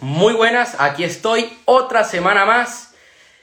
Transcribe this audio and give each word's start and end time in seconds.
Muy 0.00 0.32
buenas, 0.32 0.76
aquí 0.78 1.04
estoy 1.04 1.52
otra 1.66 2.04
semana 2.04 2.46
más 2.46 2.94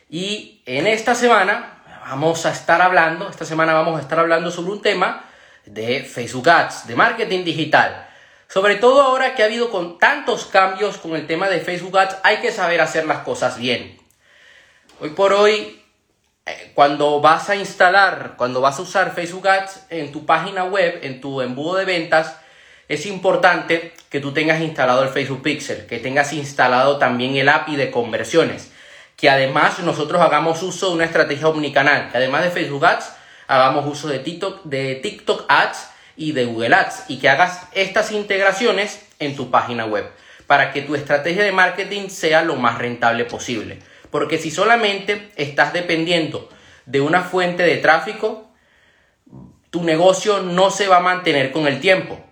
y 0.10 0.64
en 0.66 0.88
esta 0.88 1.14
semana 1.14 1.84
vamos 2.10 2.48
a 2.48 2.52
estar 2.52 2.82
hablando, 2.82 3.30
esta 3.30 3.46
semana 3.46 3.76
vamos 3.76 4.00
a 4.00 4.02
estar 4.02 4.18
hablando 4.18 4.50
sobre 4.50 4.72
un 4.72 4.82
tema 4.82 5.24
de 5.68 6.04
Facebook 6.04 6.50
Ads, 6.50 6.88
de 6.88 6.96
marketing 6.96 7.44
digital. 7.44 8.10
Sobre 8.48 8.74
todo 8.74 9.04
ahora 9.04 9.36
que 9.36 9.44
ha 9.44 9.46
habido 9.46 9.70
con 9.70 10.00
tantos 10.00 10.46
cambios 10.46 10.98
con 10.98 11.16
el 11.16 11.28
tema 11.28 11.48
de 11.48 11.60
Facebook 11.60 11.96
Ads, 11.96 12.18
hay 12.24 12.38
que 12.38 12.52
saber 12.52 12.82
hacer 12.82 13.06
las 13.06 13.20
cosas 13.20 13.60
bien. 13.60 13.96
Hoy 15.00 15.12
por 15.12 15.34
hoy, 15.34 15.80
eh, 16.48 16.72
cuando 16.74 17.22
vas 17.22 17.52
a 17.52 17.56
instalar, 17.56 18.34
cuando 18.36 18.62
vas 18.62 18.80
a 18.80 18.82
usar 18.82 19.14
Facebook 19.14 19.48
Ads 19.48 19.86
en 19.92 20.12
tu 20.12 20.26
página 20.26 20.64
web, 20.64 21.02
en 21.04 21.22
tu 21.22 21.40
embudo 21.40 21.76
de 21.76 21.86
ventas, 21.86 22.36
es 22.88 23.06
importante 23.06 23.94
que 24.10 24.20
tú 24.20 24.32
tengas 24.34 24.62
instalado 24.62 25.04
el 25.04 25.10
Facebook 25.10 25.42
Pixel, 25.42 25.86
que 25.88 26.00
tengas 26.00 26.32
instalado 26.34 26.98
también 26.98 27.36
el 27.36 27.50
API 27.50 27.76
de 27.76 27.92
conversiones, 27.92 28.72
que 29.18 29.30
además 29.30 29.80
nosotros 29.80 30.22
hagamos 30.22 30.64
uso 30.64 30.90
de 30.90 30.96
una 30.96 31.06
estrategia 31.06 31.50
omnicanal, 31.50 32.10
que 32.12 32.18
además 32.18 32.44
de 32.44 32.52
Facebook 32.52 32.86
Ads, 32.86 33.12
hagamos 33.48 33.86
uso 33.86 34.08
de 34.08 34.20
TikTok, 34.20 34.64
de 34.64 34.96
TikTok 34.96 35.46
Ads 35.50 35.90
y 36.16 36.32
de 36.32 36.46
Google 36.46 36.76
Ads, 36.76 37.06
y 37.10 37.20
que 37.20 37.30
hagas 37.30 37.68
estas 37.74 38.12
integraciones 38.12 39.06
en 39.20 39.36
tu 39.36 39.52
página 39.52 39.86
web, 39.86 40.10
para 40.46 40.72
que 40.72 40.82
tu 40.82 40.96
estrategia 40.96 41.44
de 41.44 41.52
marketing 41.52 42.08
sea 42.08 42.44
lo 42.44 42.56
más 42.56 42.78
rentable 42.78 43.26
posible. 43.26 43.80
Porque 44.12 44.38
si 44.38 44.50
solamente 44.50 45.30
estás 45.36 45.74
dependiendo 45.74 46.50
de 46.86 47.02
una 47.02 47.24
fuente 47.24 47.64
de 47.64 47.78
tráfico, 47.78 48.50
tu 49.72 49.84
negocio 49.84 50.42
no 50.42 50.72
se 50.72 50.88
va 50.88 50.98
a 50.98 51.02
mantener 51.02 51.52
con 51.52 51.68
el 51.68 51.82
tiempo 51.82 52.27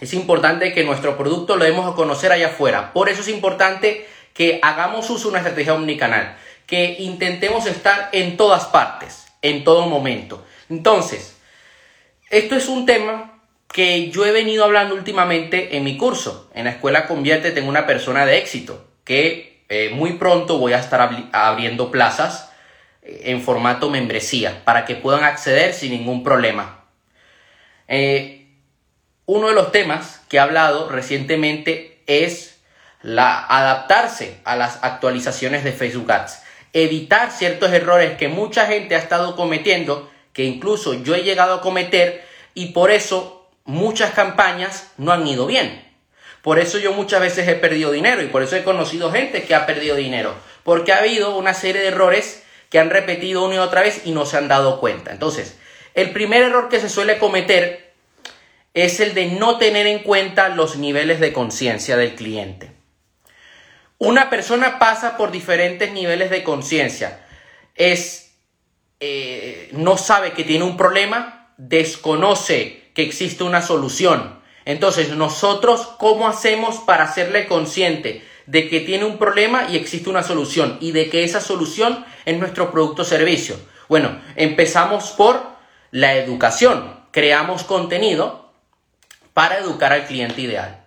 es 0.00 0.14
importante 0.14 0.72
que 0.72 0.84
nuestro 0.84 1.16
producto 1.16 1.56
lo 1.56 1.64
demos 1.64 1.90
a 1.90 1.94
conocer 1.94 2.32
allá 2.32 2.48
afuera. 2.48 2.92
Por 2.92 3.08
eso 3.08 3.20
es 3.20 3.28
importante 3.28 4.06
que 4.34 4.58
hagamos 4.62 5.08
uso 5.10 5.24
de 5.24 5.28
una 5.30 5.38
estrategia 5.38 5.74
omnicanal, 5.74 6.36
que 6.66 6.96
intentemos 7.00 7.66
estar 7.66 8.08
en 8.12 8.36
todas 8.36 8.66
partes, 8.66 9.26
en 9.42 9.64
todo 9.64 9.86
momento. 9.86 10.44
Entonces, 10.70 11.36
esto 12.30 12.56
es 12.56 12.68
un 12.68 12.86
tema 12.86 13.42
que 13.72 14.10
yo 14.10 14.24
he 14.24 14.32
venido 14.32 14.64
hablando 14.64 14.94
últimamente 14.94 15.76
en 15.76 15.84
mi 15.84 15.96
curso. 15.96 16.50
En 16.54 16.64
la 16.64 16.70
escuela 16.70 17.06
Convierte 17.06 17.50
tengo 17.50 17.68
una 17.68 17.86
persona 17.86 18.24
de 18.26 18.38
éxito 18.38 18.86
que 19.04 19.64
eh, 19.68 19.90
muy 19.94 20.14
pronto 20.14 20.58
voy 20.58 20.74
a 20.74 20.78
estar 20.78 21.28
abriendo 21.32 21.90
plazas 21.90 22.50
eh, 23.02 23.22
en 23.26 23.40
formato 23.40 23.88
membresía 23.90 24.62
para 24.64 24.84
que 24.84 24.94
puedan 24.94 25.24
acceder 25.24 25.72
sin 25.72 25.92
ningún 25.92 26.22
problema. 26.22 26.84
Eh, 27.88 28.41
uno 29.32 29.48
de 29.48 29.54
los 29.54 29.72
temas 29.72 30.20
que 30.28 30.36
he 30.36 30.40
hablado 30.40 30.90
recientemente 30.90 32.02
es 32.06 32.58
la 33.00 33.42
adaptarse 33.42 34.36
a 34.44 34.56
las 34.56 34.84
actualizaciones 34.84 35.64
de 35.64 35.72
Facebook 35.72 36.12
Ads, 36.12 36.42
evitar 36.74 37.30
ciertos 37.30 37.72
errores 37.72 38.18
que 38.18 38.28
mucha 38.28 38.66
gente 38.66 38.94
ha 38.94 38.98
estado 38.98 39.34
cometiendo, 39.34 40.10
que 40.34 40.44
incluso 40.44 40.92
yo 40.92 41.14
he 41.14 41.22
llegado 41.22 41.54
a 41.54 41.60
cometer 41.62 42.22
y 42.52 42.72
por 42.72 42.90
eso 42.90 43.48
muchas 43.64 44.12
campañas 44.12 44.90
no 44.98 45.12
han 45.12 45.26
ido 45.26 45.46
bien. 45.46 45.82
Por 46.42 46.58
eso 46.58 46.76
yo 46.76 46.92
muchas 46.92 47.22
veces 47.22 47.48
he 47.48 47.54
perdido 47.54 47.90
dinero 47.90 48.22
y 48.22 48.26
por 48.26 48.42
eso 48.42 48.56
he 48.56 48.64
conocido 48.64 49.10
gente 49.10 49.44
que 49.44 49.54
ha 49.54 49.64
perdido 49.64 49.96
dinero, 49.96 50.34
porque 50.62 50.92
ha 50.92 50.98
habido 50.98 51.38
una 51.38 51.54
serie 51.54 51.80
de 51.80 51.88
errores 51.88 52.42
que 52.68 52.78
han 52.78 52.90
repetido 52.90 53.46
una 53.46 53.54
y 53.54 53.58
otra 53.58 53.80
vez 53.80 54.02
y 54.04 54.10
no 54.10 54.26
se 54.26 54.36
han 54.36 54.48
dado 54.48 54.78
cuenta. 54.78 55.10
Entonces, 55.10 55.56
el 55.94 56.10
primer 56.10 56.42
error 56.42 56.68
que 56.68 56.80
se 56.80 56.90
suele 56.90 57.18
cometer 57.18 57.91
es 58.74 59.00
el 59.00 59.14
de 59.14 59.26
no 59.26 59.58
tener 59.58 59.86
en 59.86 60.00
cuenta 60.00 60.48
los 60.48 60.76
niveles 60.76 61.20
de 61.20 61.32
conciencia 61.32 61.96
del 61.96 62.14
cliente. 62.14 62.72
Una 63.98 64.30
persona 64.30 64.78
pasa 64.78 65.16
por 65.16 65.30
diferentes 65.30 65.92
niveles 65.92 66.30
de 66.30 66.42
conciencia. 66.42 67.24
Es, 67.74 68.34
eh, 69.00 69.68
no 69.72 69.96
sabe 69.96 70.32
que 70.32 70.44
tiene 70.44 70.64
un 70.64 70.76
problema, 70.76 71.54
desconoce 71.56 72.90
que 72.94 73.02
existe 73.02 73.44
una 73.44 73.62
solución. 73.62 74.40
Entonces, 74.64 75.10
nosotros, 75.10 75.88
¿cómo 75.98 76.26
hacemos 76.26 76.78
para 76.78 77.04
hacerle 77.04 77.46
consciente 77.46 78.24
de 78.46 78.68
que 78.68 78.80
tiene 78.80 79.04
un 79.04 79.18
problema 79.18 79.68
y 79.70 79.76
existe 79.76 80.10
una 80.10 80.22
solución 80.22 80.78
y 80.80 80.92
de 80.92 81.08
que 81.08 81.24
esa 81.24 81.40
solución 81.40 82.04
es 82.24 82.38
nuestro 82.38 82.72
producto 82.72 83.02
o 83.02 83.04
servicio? 83.04 83.56
Bueno, 83.88 84.20
empezamos 84.36 85.10
por 85.10 85.42
la 85.90 86.14
educación. 86.16 87.02
Creamos 87.12 87.64
contenido 87.64 88.41
para 89.34 89.58
educar 89.58 89.92
al 89.92 90.06
cliente 90.06 90.40
ideal. 90.40 90.84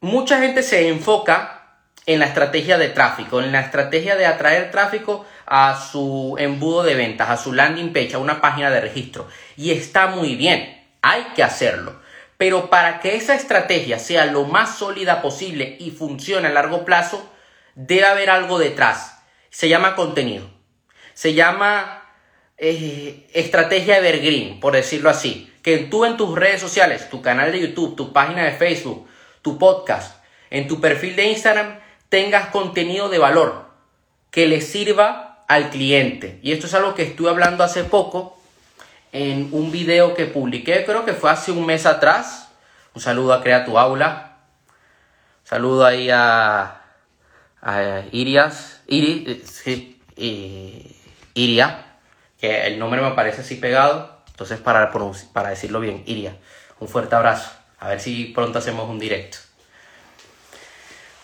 Mucha 0.00 0.40
gente 0.40 0.62
se 0.62 0.88
enfoca 0.88 1.60
en 2.06 2.20
la 2.20 2.26
estrategia 2.26 2.78
de 2.78 2.88
tráfico, 2.88 3.40
en 3.40 3.52
la 3.52 3.60
estrategia 3.60 4.16
de 4.16 4.26
atraer 4.26 4.70
tráfico 4.70 5.26
a 5.46 5.78
su 5.78 6.36
embudo 6.38 6.82
de 6.82 6.94
ventas, 6.94 7.28
a 7.28 7.36
su 7.36 7.52
landing 7.52 7.92
page, 7.92 8.14
a 8.14 8.18
una 8.18 8.40
página 8.40 8.70
de 8.70 8.80
registro. 8.80 9.28
Y 9.56 9.72
está 9.72 10.06
muy 10.06 10.36
bien, 10.36 10.88
hay 11.02 11.24
que 11.34 11.42
hacerlo. 11.42 12.00
Pero 12.38 12.70
para 12.70 13.00
que 13.00 13.16
esa 13.16 13.34
estrategia 13.34 13.98
sea 13.98 14.24
lo 14.24 14.44
más 14.44 14.78
sólida 14.78 15.20
posible 15.20 15.76
y 15.78 15.90
funcione 15.90 16.48
a 16.48 16.52
largo 16.52 16.86
plazo, 16.86 17.30
debe 17.74 18.06
haber 18.06 18.30
algo 18.30 18.58
detrás. 18.58 19.22
Se 19.50 19.68
llama 19.68 19.94
contenido. 19.94 20.48
Se 21.12 21.34
llama 21.34 22.02
eh, 22.56 23.28
estrategia 23.34 23.98
evergreen, 23.98 24.58
por 24.58 24.72
decirlo 24.72 25.10
así 25.10 25.49
que 25.62 25.78
tú 25.78 26.04
en 26.04 26.16
tus 26.16 26.34
redes 26.34 26.60
sociales, 26.60 27.08
tu 27.10 27.22
canal 27.22 27.52
de 27.52 27.60
YouTube, 27.60 27.96
tu 27.96 28.12
página 28.12 28.44
de 28.44 28.52
Facebook, 28.52 29.06
tu 29.42 29.58
podcast, 29.58 30.22
en 30.50 30.68
tu 30.68 30.80
perfil 30.80 31.16
de 31.16 31.26
Instagram, 31.26 31.78
tengas 32.08 32.48
contenido 32.48 33.08
de 33.08 33.18
valor 33.18 33.70
que 34.30 34.46
le 34.46 34.60
sirva 34.60 35.44
al 35.48 35.70
cliente. 35.70 36.38
Y 36.42 36.52
esto 36.52 36.66
es 36.66 36.74
algo 36.74 36.94
que 36.94 37.02
estuve 37.02 37.30
hablando 37.30 37.64
hace 37.64 37.84
poco 37.84 38.40
en 39.12 39.48
un 39.52 39.72
video 39.72 40.14
que 40.14 40.26
publiqué, 40.26 40.84
creo 40.84 41.04
que 41.04 41.14
fue 41.14 41.30
hace 41.30 41.52
un 41.52 41.66
mes 41.66 41.86
atrás. 41.86 42.48
Un 42.94 43.00
saludo 43.00 43.32
a 43.32 43.42
Crea 43.42 43.64
tu 43.64 43.78
Aula. 43.78 44.36
Un 45.42 45.46
saludo 45.46 45.84
ahí 45.84 46.08
a, 46.10 46.76
Irias, 48.12 48.82
Iri, 48.86 49.42
eh, 50.16 50.96
Iria, 51.34 51.84
que 52.38 52.66
el 52.66 52.78
nombre 52.78 53.00
me 53.02 53.10
parece 53.10 53.42
así 53.42 53.56
pegado. 53.56 54.19
Entonces, 54.40 54.64
para, 54.64 54.90
para 55.34 55.50
decirlo 55.50 55.80
bien, 55.80 56.02
Iria, 56.06 56.34
un 56.78 56.88
fuerte 56.88 57.14
abrazo. 57.14 57.50
A 57.78 57.90
ver 57.90 58.00
si 58.00 58.24
pronto 58.34 58.58
hacemos 58.58 58.88
un 58.88 58.98
directo. 58.98 59.36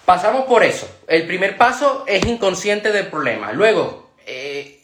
Pasamos 0.04 0.44
por 0.44 0.62
eso. 0.62 0.86
El 1.08 1.26
primer 1.26 1.56
paso 1.56 2.04
es 2.06 2.26
inconsciente 2.26 2.92
del 2.92 3.06
problema. 3.06 3.52
Luego, 3.52 4.10
eh, 4.26 4.82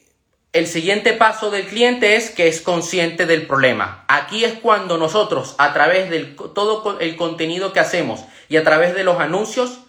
el 0.55 0.67
siguiente 0.67 1.13
paso 1.13 1.51
del 1.51 1.67
cliente 1.67 2.17
es 2.17 2.31
que 2.31 2.49
es 2.49 2.63
consciente 2.63 3.27
del 3.27 3.47
problema. 3.47 4.07
Aquí 4.09 4.47
es 4.47 4.55
cuando 4.55 4.97
nosotros, 4.97 5.55
a 5.59 5.75
través 5.75 6.09
de 6.09 6.21
todo 6.55 7.01
el 7.01 7.17
contenido 7.17 7.75
que 7.75 7.81
hacemos 7.81 8.25
y 8.49 8.57
a 8.57 8.65
través 8.65 8.95
de 8.95 9.05
los 9.05 9.21
anuncios, 9.21 9.81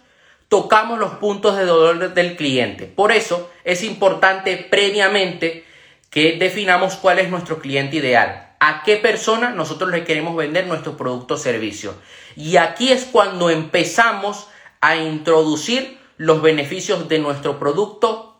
tocamos 0.49 0.99
los 0.99 1.11
puntos 1.11 1.55
de 1.55 1.63
dolor 1.63 2.13
del 2.13 2.35
cliente. 2.35 2.87
Por 2.87 3.13
eso 3.13 3.49
es 3.63 3.83
importante 3.83 4.57
previamente 4.57 5.63
que 6.13 6.37
definamos 6.37 6.93
cuál 6.95 7.17
es 7.17 7.29
nuestro 7.29 7.57
cliente 7.57 7.95
ideal, 7.95 8.53
a 8.59 8.83
qué 8.83 8.97
persona 8.97 9.49
nosotros 9.49 9.89
le 9.89 10.03
queremos 10.03 10.35
vender 10.35 10.67
nuestro 10.67 10.95
producto 10.95 11.33
o 11.33 11.37
servicio. 11.37 11.95
Y 12.35 12.57
aquí 12.57 12.91
es 12.91 13.05
cuando 13.05 13.49
empezamos 13.49 14.47
a 14.79 14.95
introducir 14.95 15.97
los 16.17 16.43
beneficios 16.43 17.09
de 17.09 17.17
nuestro 17.17 17.57
producto 17.57 18.39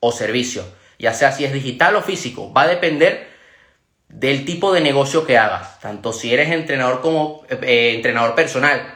o 0.00 0.10
servicio, 0.10 0.64
ya 0.98 1.14
sea 1.14 1.30
si 1.30 1.44
es 1.44 1.52
digital 1.52 1.94
o 1.94 2.02
físico, 2.02 2.52
va 2.52 2.62
a 2.62 2.68
depender 2.68 3.28
del 4.08 4.44
tipo 4.44 4.72
de 4.72 4.80
negocio 4.80 5.24
que 5.24 5.38
hagas, 5.38 5.78
tanto 5.78 6.12
si 6.12 6.34
eres 6.34 6.50
entrenador 6.50 7.00
como 7.00 7.44
eh, 7.48 7.92
entrenador 7.94 8.34
personal, 8.34 8.92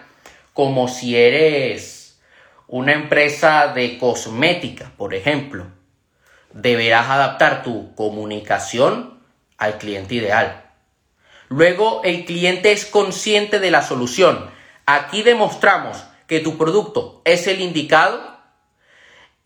como 0.53 0.89
si 0.89 1.17
eres 1.17 2.21
una 2.67 2.95
empresa 2.95 3.69
de 3.69 3.97
cosmética, 3.97 4.91
por 4.97 5.15
ejemplo 5.15 5.78
deberás 6.53 7.09
adaptar 7.09 7.63
tu 7.63 7.95
comunicación 7.95 9.21
al 9.57 9.79
cliente 9.79 10.15
ideal. 10.15 10.65
Luego, 11.49 12.03
el 12.05 12.25
cliente 12.25 12.73
es 12.73 12.85
consciente 12.85 13.59
de 13.59 13.71
la 13.71 13.83
solución. 13.83 14.51
Aquí 14.87 15.23
demostramos 15.23 16.05
que 16.27 16.41
tu 16.41 16.59
producto 16.59 17.23
es 17.25 17.47
el 17.47 17.61
indicado 17.61 18.39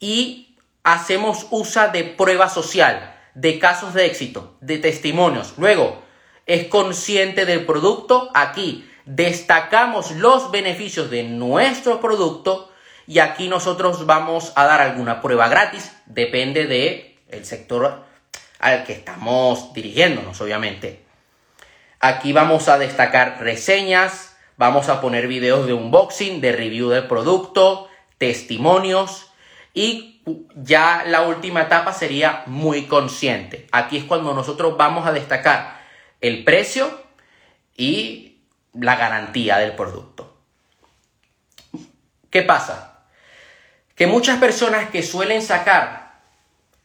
y 0.01 0.57
hacemos 0.83 1.47
uso 1.51 1.89
de 1.93 2.05
prueba 2.05 2.49
social, 2.49 3.17
de 3.35 3.59
casos 3.59 3.95
de 3.95 4.07
éxito, 4.07 4.57
de 4.61 4.79
testimonios. 4.79 5.55
Luego, 5.59 6.03
es 6.47 6.67
consciente 6.67 7.47
del 7.47 7.65
producto. 7.65 8.31
Aquí 8.35 8.89
destacamos 9.05 10.11
los 10.13 10.51
beneficios 10.51 11.09
de 11.11 11.23
nuestro 11.23 12.01
producto 12.01 12.72
y 13.13 13.19
aquí 13.19 13.49
nosotros 13.49 14.07
vamos 14.07 14.53
a 14.57 14.65
dar 14.65 14.81
alguna 14.81 15.21
prueba 15.21 15.49
gratis, 15.49 15.93
depende 16.07 16.67
de 16.67 17.19
el 17.29 17.45
sector 17.45 18.05
al 18.59 18.85
que 18.85 18.93
estamos 18.93 19.73
dirigiéndonos, 19.75 20.41
obviamente. 20.41 21.05
Aquí 22.01 22.33
vamos 22.33 22.69
a 22.69 22.79
destacar 22.79 23.41
reseñas, 23.41 24.33
Vamos 24.63 24.89
a 24.89 25.01
poner 25.01 25.27
videos 25.27 25.67
de 25.67 25.73
unboxing, 25.73 26.41
de 26.41 26.53
review 26.53 26.91
del 26.91 27.09
producto, 27.09 27.89
testimonios 28.19 29.33
y 29.75 30.23
ya 30.55 31.05
la 31.07 31.23
última 31.23 31.63
etapa 31.63 31.93
sería 31.93 32.45
muy 32.47 32.87
consciente. 32.87 33.67
Aquí 33.73 33.97
es 33.97 34.05
cuando 34.05 34.35
nosotros 34.35 34.77
vamos 34.77 35.07
a 35.07 35.13
destacar 35.13 35.81
el 36.21 36.45
precio 36.45 37.03
y 37.77 38.43
la 38.73 38.95
garantía 38.95 39.59
del 39.59 39.75
producto. 39.75 40.37
¿Qué 42.31 42.43
pasa? 42.43 42.92
Que 44.03 44.09
muchas 44.09 44.41
personas 44.41 44.91
que 44.91 45.01
suelen 45.05 45.43
sacar 45.43 46.19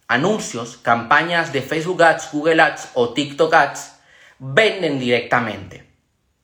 anuncios, 0.07 0.77
campañas 0.77 1.51
de 1.51 1.63
Facebook 1.63 2.03
Ads, 2.03 2.31
Google 2.31 2.61
Ads 2.61 2.89
o 2.93 3.15
TikTok 3.15 3.51
Ads, 3.55 3.93
venden 4.37 4.99
directamente. 4.99 5.83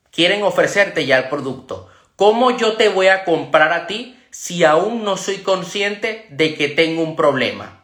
Quieren 0.09 0.41
ofrecerte 0.41 1.05
ya 1.05 1.19
el 1.19 1.29
producto. 1.29 1.91
¿Cómo 2.15 2.57
yo 2.57 2.75
te 2.75 2.89
voy 2.89 3.09
a 3.09 3.23
comprar 3.23 3.71
a 3.71 3.85
ti 3.85 4.19
si 4.31 4.63
aún 4.63 5.03
no 5.03 5.15
soy 5.15 5.43
consciente 5.43 6.25
de 6.31 6.55
que 6.55 6.69
tengo 6.69 7.03
un 7.03 7.15
problema? 7.15 7.83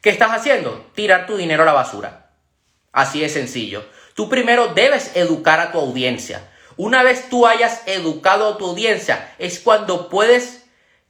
¿Qué 0.00 0.10
estás 0.10 0.30
haciendo? 0.30 0.92
Tirar 0.94 1.26
tu 1.26 1.36
dinero 1.36 1.64
a 1.64 1.66
la 1.66 1.72
basura. 1.72 2.30
Así 2.92 3.18
de 3.18 3.28
sencillo. 3.28 3.84
Tú 4.14 4.28
primero 4.28 4.74
debes 4.74 5.16
educar 5.16 5.58
a 5.58 5.72
tu 5.72 5.80
audiencia. 5.80 6.52
Una 6.76 7.02
vez 7.02 7.28
tú 7.28 7.48
hayas 7.48 7.82
educado 7.86 8.46
a 8.46 8.58
tu 8.58 8.66
audiencia, 8.66 9.34
es 9.40 9.58
cuando 9.58 10.08
puedes 10.08 10.60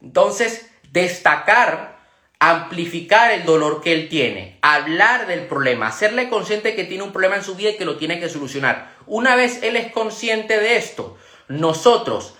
entonces 0.01 0.70
destacar, 0.93 1.99
amplificar 2.39 3.33
el 3.33 3.45
dolor 3.45 3.83
que 3.83 3.93
él 3.93 4.09
tiene, 4.09 4.59
hablar 4.63 5.27
del 5.27 5.47
problema, 5.47 5.89
hacerle 5.89 6.29
consciente 6.29 6.75
que 6.75 6.85
tiene 6.85 7.05
un 7.05 7.13
problema 7.13 7.37
en 7.37 7.45
su 7.45 7.55
vida 7.55 7.71
y 7.71 7.77
que 7.77 7.85
lo 7.85 7.97
tiene 7.97 8.19
que 8.19 8.29
solucionar. 8.29 8.95
Una 9.07 9.37
vez 9.37 9.63
él 9.63 9.77
es 9.77 9.93
consciente 9.93 10.59
de 10.59 10.77
esto, 10.77 11.17
nosotros 11.49 12.35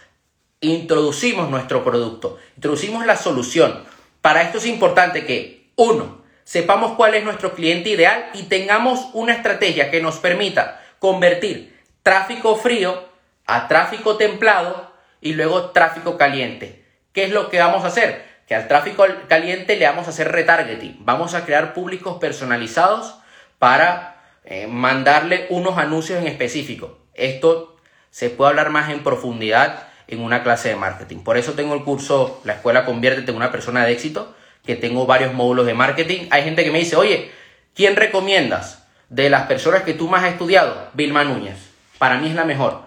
introducimos 0.61 1.51
nuestro 1.51 1.85
producto, 1.85 2.39
introducimos 2.57 3.07
la 3.07 3.17
solución. 3.17 3.85
Para 4.21 4.43
esto 4.43 4.59
es 4.59 4.67
importante 4.67 5.25
que, 5.25 5.71
uno, 5.77 6.23
sepamos 6.45 6.93
cuál 6.97 7.15
es 7.15 7.25
nuestro 7.25 7.55
cliente 7.55 7.91
ideal 7.91 8.31
y 8.35 8.45
tengamos 8.45 9.09
una 9.15 9.35
estrategia 9.35 9.91
que 9.91 10.03
nos 10.03 10.17
permita 10.17 10.83
convertir 10.99 11.79
tráfico 12.03 12.57
frío 12.57 13.09
a 13.47 13.69
tráfico 13.69 14.17
templado 14.17 14.93
y 15.21 15.33
luego 15.33 15.71
tráfico 15.71 16.17
caliente. 16.17 16.85
¿Qué 17.13 17.25
es 17.25 17.31
lo 17.31 17.49
que 17.51 17.59
vamos 17.59 17.85
a 17.85 17.89
hacer? 17.89 18.30
Que 18.51 18.57
al 18.57 18.67
tráfico 18.67 19.07
caliente 19.29 19.77
le 19.77 19.87
vamos 19.87 20.09
a 20.09 20.11
hacer 20.11 20.33
retargeting. 20.33 20.97
Vamos 21.05 21.35
a 21.35 21.45
crear 21.45 21.73
públicos 21.73 22.19
personalizados 22.19 23.15
para 23.61 24.25
eh, 24.45 24.67
mandarle 24.67 25.47
unos 25.51 25.79
anuncios 25.79 26.19
en 26.19 26.27
específico. 26.27 26.99
Esto 27.15 27.77
se 28.11 28.29
puede 28.29 28.51
hablar 28.51 28.71
más 28.71 28.91
en 28.91 29.05
profundidad 29.05 29.85
en 30.09 30.21
una 30.21 30.43
clase 30.43 30.71
de 30.71 30.75
marketing. 30.75 31.19
Por 31.19 31.37
eso 31.37 31.53
tengo 31.53 31.75
el 31.75 31.85
curso 31.85 32.41
La 32.43 32.55
Escuela 32.55 32.85
Conviértete 32.85 33.31
en 33.31 33.37
una 33.37 33.53
persona 33.53 33.85
de 33.85 33.93
éxito, 33.93 34.35
que 34.67 34.75
tengo 34.75 35.07
varios 35.07 35.33
módulos 35.33 35.65
de 35.65 35.75
marketing. 35.75 36.27
Hay 36.33 36.43
gente 36.43 36.65
que 36.65 36.73
me 36.73 36.81
dice, 36.81 36.97
oye, 36.97 37.31
¿quién 37.77 37.95
recomiendas 37.95 38.85
de 39.11 39.31
las 39.31 39.47
personas 39.47 39.85
que 39.85 39.95
tú 39.95 40.09
más 40.09 40.25
has 40.25 40.33
estudiado? 40.33 40.89
Vilma 40.95 41.23
Núñez. 41.23 41.71
Para 41.99 42.19
mí 42.19 42.29
es 42.29 42.35
la 42.35 42.45
mejor. 42.45 42.83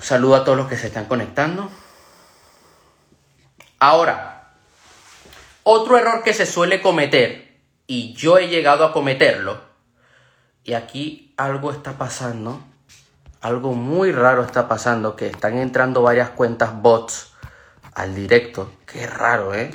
Saludo 0.00 0.36
a 0.36 0.44
todos 0.44 0.56
los 0.56 0.68
que 0.68 0.76
se 0.76 0.86
están 0.86 1.06
conectando. 1.06 1.68
Ahora, 3.78 4.50
otro 5.62 5.98
error 5.98 6.22
que 6.24 6.34
se 6.34 6.46
suele 6.46 6.82
cometer, 6.82 7.60
y 7.86 8.12
yo 8.14 8.38
he 8.38 8.48
llegado 8.48 8.84
a 8.84 8.92
cometerlo, 8.92 9.60
y 10.64 10.74
aquí 10.74 11.32
algo 11.36 11.70
está 11.70 11.92
pasando, 11.92 12.60
algo 13.40 13.72
muy 13.72 14.12
raro 14.12 14.42
está 14.42 14.68
pasando, 14.68 15.14
que 15.14 15.28
están 15.28 15.56
entrando 15.58 16.02
varias 16.02 16.30
cuentas 16.30 16.74
bots 16.74 17.32
al 17.94 18.14
directo. 18.14 18.72
Qué 18.86 19.06
raro, 19.06 19.54
¿eh? 19.54 19.72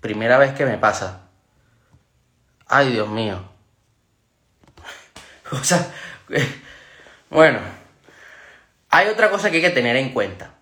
Primera 0.00 0.38
vez 0.38 0.52
que 0.54 0.64
me 0.64 0.78
pasa. 0.78 1.28
Ay, 2.66 2.92
Dios 2.92 3.08
mío. 3.08 3.42
o 5.52 5.62
sea, 5.62 5.92
bueno. 7.30 7.58
Hay 8.90 9.08
otra 9.08 9.30
cosa 9.30 9.50
que 9.50 9.56
hay 9.56 9.62
que 9.62 9.70
tener 9.70 9.96
en 9.96 10.12
cuenta. 10.12 10.57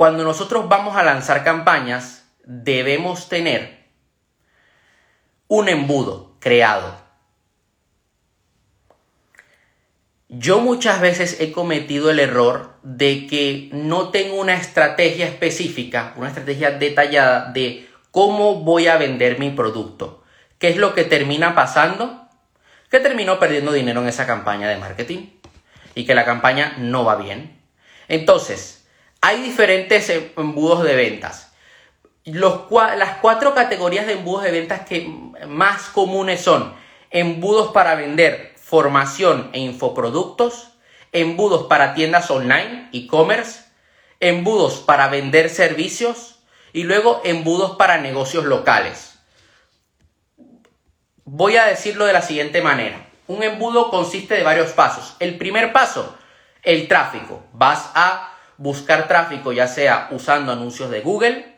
Cuando 0.00 0.24
nosotros 0.24 0.66
vamos 0.66 0.96
a 0.96 1.02
lanzar 1.02 1.44
campañas, 1.44 2.24
debemos 2.44 3.28
tener 3.28 3.84
un 5.46 5.68
embudo 5.68 6.36
creado. 6.40 6.96
Yo 10.30 10.60
muchas 10.60 11.02
veces 11.02 11.38
he 11.38 11.52
cometido 11.52 12.10
el 12.10 12.18
error 12.18 12.76
de 12.82 13.26
que 13.26 13.68
no 13.74 14.08
tengo 14.08 14.36
una 14.40 14.54
estrategia 14.54 15.26
específica, 15.26 16.14
una 16.16 16.28
estrategia 16.28 16.70
detallada 16.70 17.52
de 17.52 17.86
cómo 18.10 18.62
voy 18.62 18.86
a 18.86 18.96
vender 18.96 19.38
mi 19.38 19.50
producto. 19.50 20.24
¿Qué 20.58 20.70
es 20.70 20.78
lo 20.78 20.94
que 20.94 21.04
termina 21.04 21.54
pasando? 21.54 22.26
Que 22.90 23.00
termino 23.00 23.38
perdiendo 23.38 23.70
dinero 23.70 24.00
en 24.00 24.08
esa 24.08 24.26
campaña 24.26 24.66
de 24.66 24.78
marketing 24.78 25.26
y 25.94 26.06
que 26.06 26.14
la 26.14 26.24
campaña 26.24 26.76
no 26.78 27.04
va 27.04 27.16
bien. 27.16 27.60
Entonces, 28.08 28.79
hay 29.20 29.42
diferentes 29.42 30.10
embudos 30.36 30.82
de 30.82 30.94
ventas. 30.94 31.52
Las 32.24 33.16
cuatro 33.20 33.54
categorías 33.54 34.06
de 34.06 34.14
embudos 34.14 34.44
de 34.44 34.50
ventas 34.50 34.86
que 34.86 35.08
más 35.46 35.88
comunes 35.88 36.40
son 36.40 36.74
embudos 37.10 37.72
para 37.72 37.94
vender 37.94 38.54
formación 38.56 39.50
e 39.52 39.58
infoproductos, 39.58 40.68
embudos 41.12 41.66
para 41.66 41.94
tiendas 41.94 42.30
online, 42.30 42.88
e-commerce, 42.92 43.64
embudos 44.20 44.74
para 44.78 45.08
vender 45.08 45.50
servicios 45.50 46.38
y 46.72 46.84
luego 46.84 47.20
embudos 47.24 47.76
para 47.76 47.98
negocios 47.98 48.44
locales. 48.44 49.18
Voy 51.24 51.56
a 51.56 51.66
decirlo 51.66 52.06
de 52.06 52.12
la 52.12 52.22
siguiente 52.22 52.62
manera. 52.62 53.06
Un 53.26 53.42
embudo 53.42 53.90
consiste 53.90 54.34
de 54.34 54.42
varios 54.42 54.72
pasos. 54.72 55.16
El 55.20 55.38
primer 55.38 55.72
paso, 55.72 56.16
el 56.62 56.88
tráfico. 56.88 57.44
Vas 57.52 57.90
a 57.94 58.29
buscar 58.60 59.08
tráfico 59.08 59.52
ya 59.52 59.66
sea 59.66 60.08
usando 60.12 60.52
anuncios 60.52 60.90
de 60.90 61.00
Google, 61.00 61.56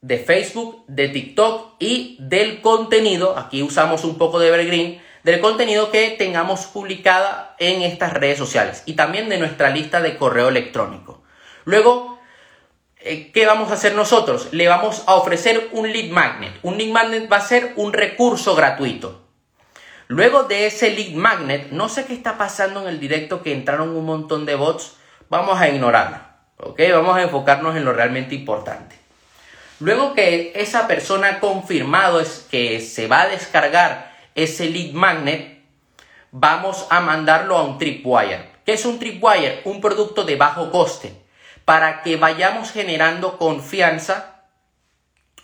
de 0.00 0.18
Facebook, 0.18 0.84
de 0.86 1.08
TikTok 1.08 1.74
y 1.80 2.16
del 2.20 2.60
contenido, 2.60 3.36
aquí 3.36 3.64
usamos 3.64 4.04
un 4.04 4.16
poco 4.16 4.38
de 4.38 4.46
Evergreen, 4.46 5.02
del 5.24 5.40
contenido 5.40 5.90
que 5.90 6.10
tengamos 6.10 6.66
publicada 6.66 7.56
en 7.58 7.82
estas 7.82 8.12
redes 8.12 8.38
sociales 8.38 8.84
y 8.86 8.92
también 8.92 9.28
de 9.28 9.38
nuestra 9.38 9.70
lista 9.70 10.00
de 10.00 10.16
correo 10.16 10.48
electrónico. 10.48 11.24
Luego, 11.64 12.20
eh, 13.00 13.32
¿qué 13.32 13.44
vamos 13.44 13.72
a 13.72 13.74
hacer 13.74 13.96
nosotros? 13.96 14.48
Le 14.52 14.68
vamos 14.68 15.02
a 15.06 15.16
ofrecer 15.16 15.68
un 15.72 15.92
lead 15.92 16.10
magnet. 16.10 16.52
Un 16.62 16.78
lead 16.78 16.92
magnet 16.92 17.30
va 17.30 17.38
a 17.38 17.40
ser 17.40 17.72
un 17.74 17.92
recurso 17.92 18.54
gratuito. 18.54 19.24
Luego 20.06 20.44
de 20.44 20.66
ese 20.66 20.90
lead 20.90 21.14
magnet, 21.14 21.72
no 21.72 21.88
sé 21.88 22.06
qué 22.06 22.14
está 22.14 22.38
pasando 22.38 22.82
en 22.82 22.88
el 22.88 23.00
directo 23.00 23.42
que 23.42 23.52
entraron 23.52 23.96
un 23.96 24.06
montón 24.06 24.46
de 24.46 24.54
bots. 24.54 24.97
Vamos 25.28 25.60
a 25.60 25.68
ignorarlo. 25.68 26.18
¿Ok? 26.58 26.80
Vamos 26.92 27.16
a 27.16 27.22
enfocarnos 27.22 27.76
en 27.76 27.84
lo 27.84 27.92
realmente 27.92 28.34
importante. 28.34 28.96
Luego 29.80 30.14
que 30.14 30.52
esa 30.56 30.88
persona 30.88 31.28
ha 31.28 31.40
confirmado 31.40 32.20
es 32.20 32.46
que 32.50 32.80
se 32.80 33.06
va 33.06 33.22
a 33.22 33.28
descargar 33.28 34.12
ese 34.34 34.66
lead 34.66 34.92
magnet, 34.92 35.62
vamos 36.32 36.86
a 36.90 37.00
mandarlo 37.00 37.56
a 37.56 37.62
un 37.62 37.78
tripwire. 37.78 38.50
¿Qué 38.64 38.72
es 38.72 38.84
un 38.84 38.98
tripwire? 38.98 39.60
Un 39.64 39.80
producto 39.80 40.24
de 40.24 40.36
bajo 40.36 40.70
coste 40.70 41.12
para 41.64 42.02
que 42.02 42.16
vayamos 42.16 42.72
generando 42.72 43.36
confianza 43.36 44.42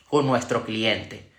con 0.08 0.26
nuestro 0.26 0.64
cliente. 0.64 1.30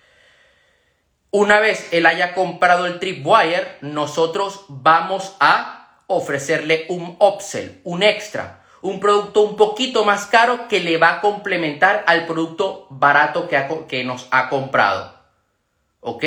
Una 1.32 1.60
vez 1.60 1.90
él 1.92 2.06
haya 2.06 2.34
comprado 2.34 2.86
el 2.86 3.00
Tripwire, 3.00 3.78
nosotros 3.82 4.66
vamos 4.70 5.36
a 5.40 5.75
ofrecerle 6.08 6.86
un 6.90 7.16
upsell, 7.20 7.82
un 7.84 8.04
extra, 8.04 8.64
un 8.82 9.00
producto 9.00 9.42
un 9.42 9.56
poquito 9.56 10.06
más 10.06 10.26
caro 10.28 10.68
que 10.68 10.80
le 10.80 10.98
va 10.98 11.16
a 11.16 11.22
complementar 11.22 12.04
al 12.08 12.26
producto 12.26 12.88
barato 12.90 13.48
que, 13.48 13.86
que 13.88 14.04
nos 14.04 14.28
ha 14.32 14.50
comprado. 14.50 15.16
¿Ok? 16.02 16.24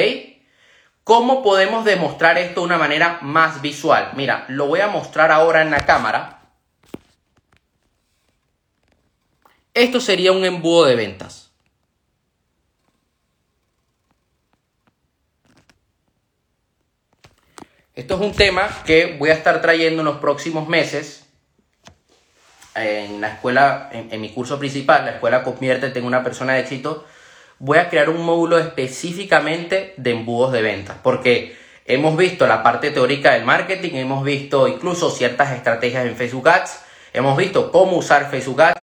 ¿Cómo 1.05 1.43
podemos 1.43 1.85
demostrar 1.85 2.37
esto 2.37 2.61
de 2.61 2.67
una 2.67 2.79
manera 2.79 3.19
más 3.23 3.63
visual? 3.63 4.11
Mira, 4.15 4.45
lo 4.49 4.67
voy 4.67 4.81
a 4.81 4.89
mostrar 4.89 5.31
ahora 5.31 5.63
en 5.63 5.71
la 5.71 5.87
cámara. 5.87 6.43
Esto 9.73 10.01
sería 10.01 10.33
un 10.33 10.45
embudo 10.45 10.85
de 10.85 10.97
ventas. 10.97 11.48
Esto 17.99 18.15
es 18.15 18.21
un 18.21 18.33
tema 18.33 18.69
que 18.87 19.17
voy 19.19 19.31
a 19.31 19.33
estar 19.33 19.61
trayendo 19.61 20.03
en 20.03 20.07
los 20.07 20.19
próximos 20.19 20.69
meses 20.69 21.27
en 22.77 23.21
la 23.21 23.33
escuela, 23.33 23.91
en, 23.93 24.21
mi 24.21 24.33
curso 24.33 24.57
principal, 24.57 25.05
la 25.05 25.11
escuela 25.15 25.43
Conviértete 25.43 25.99
en 25.99 26.05
una 26.05 26.23
persona 26.23 26.53
de 26.53 26.61
éxito. 26.61 27.05
Voy 27.59 27.79
a 27.79 27.89
crear 27.89 28.09
un 28.09 28.25
módulo 28.25 28.57
específicamente 28.57 29.95
de 29.97 30.13
embudos 30.13 30.53
de 30.53 30.63
ventas, 30.63 30.97
porque 31.03 31.57
Hemos 31.87 32.17
visto 32.19 32.47
la 32.47 32.63
parte 32.63 32.91
teórica 32.91 33.33
del 33.33 33.47
marketing, 33.47 33.95
hemos 33.95 34.23
visto 34.23 34.69
incluso 34.69 35.11
ciertas 35.11 35.53
estrategias 35.53 36.05
en 36.05 36.17
Facebook 36.17 36.47
Ads, 36.47 36.83
hemos 37.15 37.35
visto 37.35 37.73
cómo 37.73 37.97
usar 37.97 38.31
Facebook 38.31 38.61
Ads, 38.61 38.81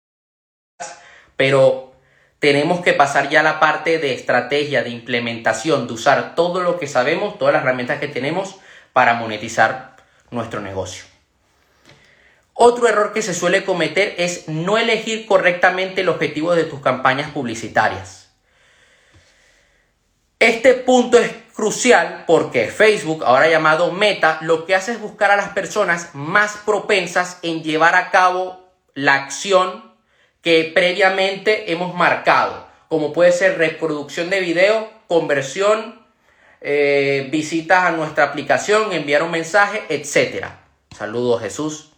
pero 1.36 1.92
tenemos 2.40 2.80
que 2.80 2.94
pasar 2.94 3.30
ya 3.30 3.42
a 3.42 3.44
la 3.44 3.60
parte 3.60 4.00
de 4.00 4.14
estrategia, 4.14 4.84
de 4.84 4.90
implementación, 4.92 5.86
de 5.86 5.94
usar 5.94 6.34
todo 6.34 6.62
lo 6.62 6.80
que 6.80 6.88
sabemos, 6.88 7.38
todas 7.38 7.54
las 7.54 7.64
herramientas 7.64 8.00
que 8.00 8.08
tenemos 8.08 8.62
para 8.94 9.16
monetizar 9.16 9.98
nuestro 10.32 10.62
negocio. 10.62 11.06
Otro 12.54 12.88
error 12.88 13.14
que 13.14 13.24
se 13.24 13.34
suele 13.34 13.66
cometer 13.66 14.14
es 14.18 14.48
no 14.48 14.78
elegir 14.78 15.26
correctamente 15.26 16.02
el 16.02 16.10
objetivo 16.10 16.56
de 16.56 16.66
tus 16.66 16.82
campañas 16.82 17.32
publicitarias. 17.32 18.32
Este 20.40 20.74
punto 20.74 21.18
es 21.18 21.32
crucial 21.56 22.26
porque 22.28 22.68
Facebook, 22.68 23.24
ahora 23.24 23.50
llamado 23.50 23.92
Meta, 23.92 24.38
lo 24.42 24.66
que 24.66 24.76
hace 24.76 24.92
es 24.92 25.00
buscar 25.00 25.32
a 25.32 25.36
las 25.36 25.50
personas 25.50 26.14
más 26.14 26.58
propensas 26.66 27.40
en 27.42 27.64
llevar 27.64 27.96
a 27.96 28.12
cabo 28.12 28.70
la 28.94 29.16
acción 29.16 29.94
que 30.42 30.72
previamente 30.76 31.72
hemos 31.72 31.96
marcado, 31.96 32.68
como 32.90 33.14
puede 33.14 33.32
ser 33.32 33.58
reproducción 33.58 34.30
de 34.30 34.42
video, 34.42 34.92
conversión, 35.08 36.03
eh, 36.66 37.28
visitas 37.30 37.84
a 37.84 37.92
nuestra 37.92 38.24
aplicación, 38.24 38.94
enviar 38.94 39.22
un 39.22 39.32
mensaje, 39.32 39.84
etc. 39.90 40.48
Saludos 40.96 41.42
Jesús. 41.42 41.92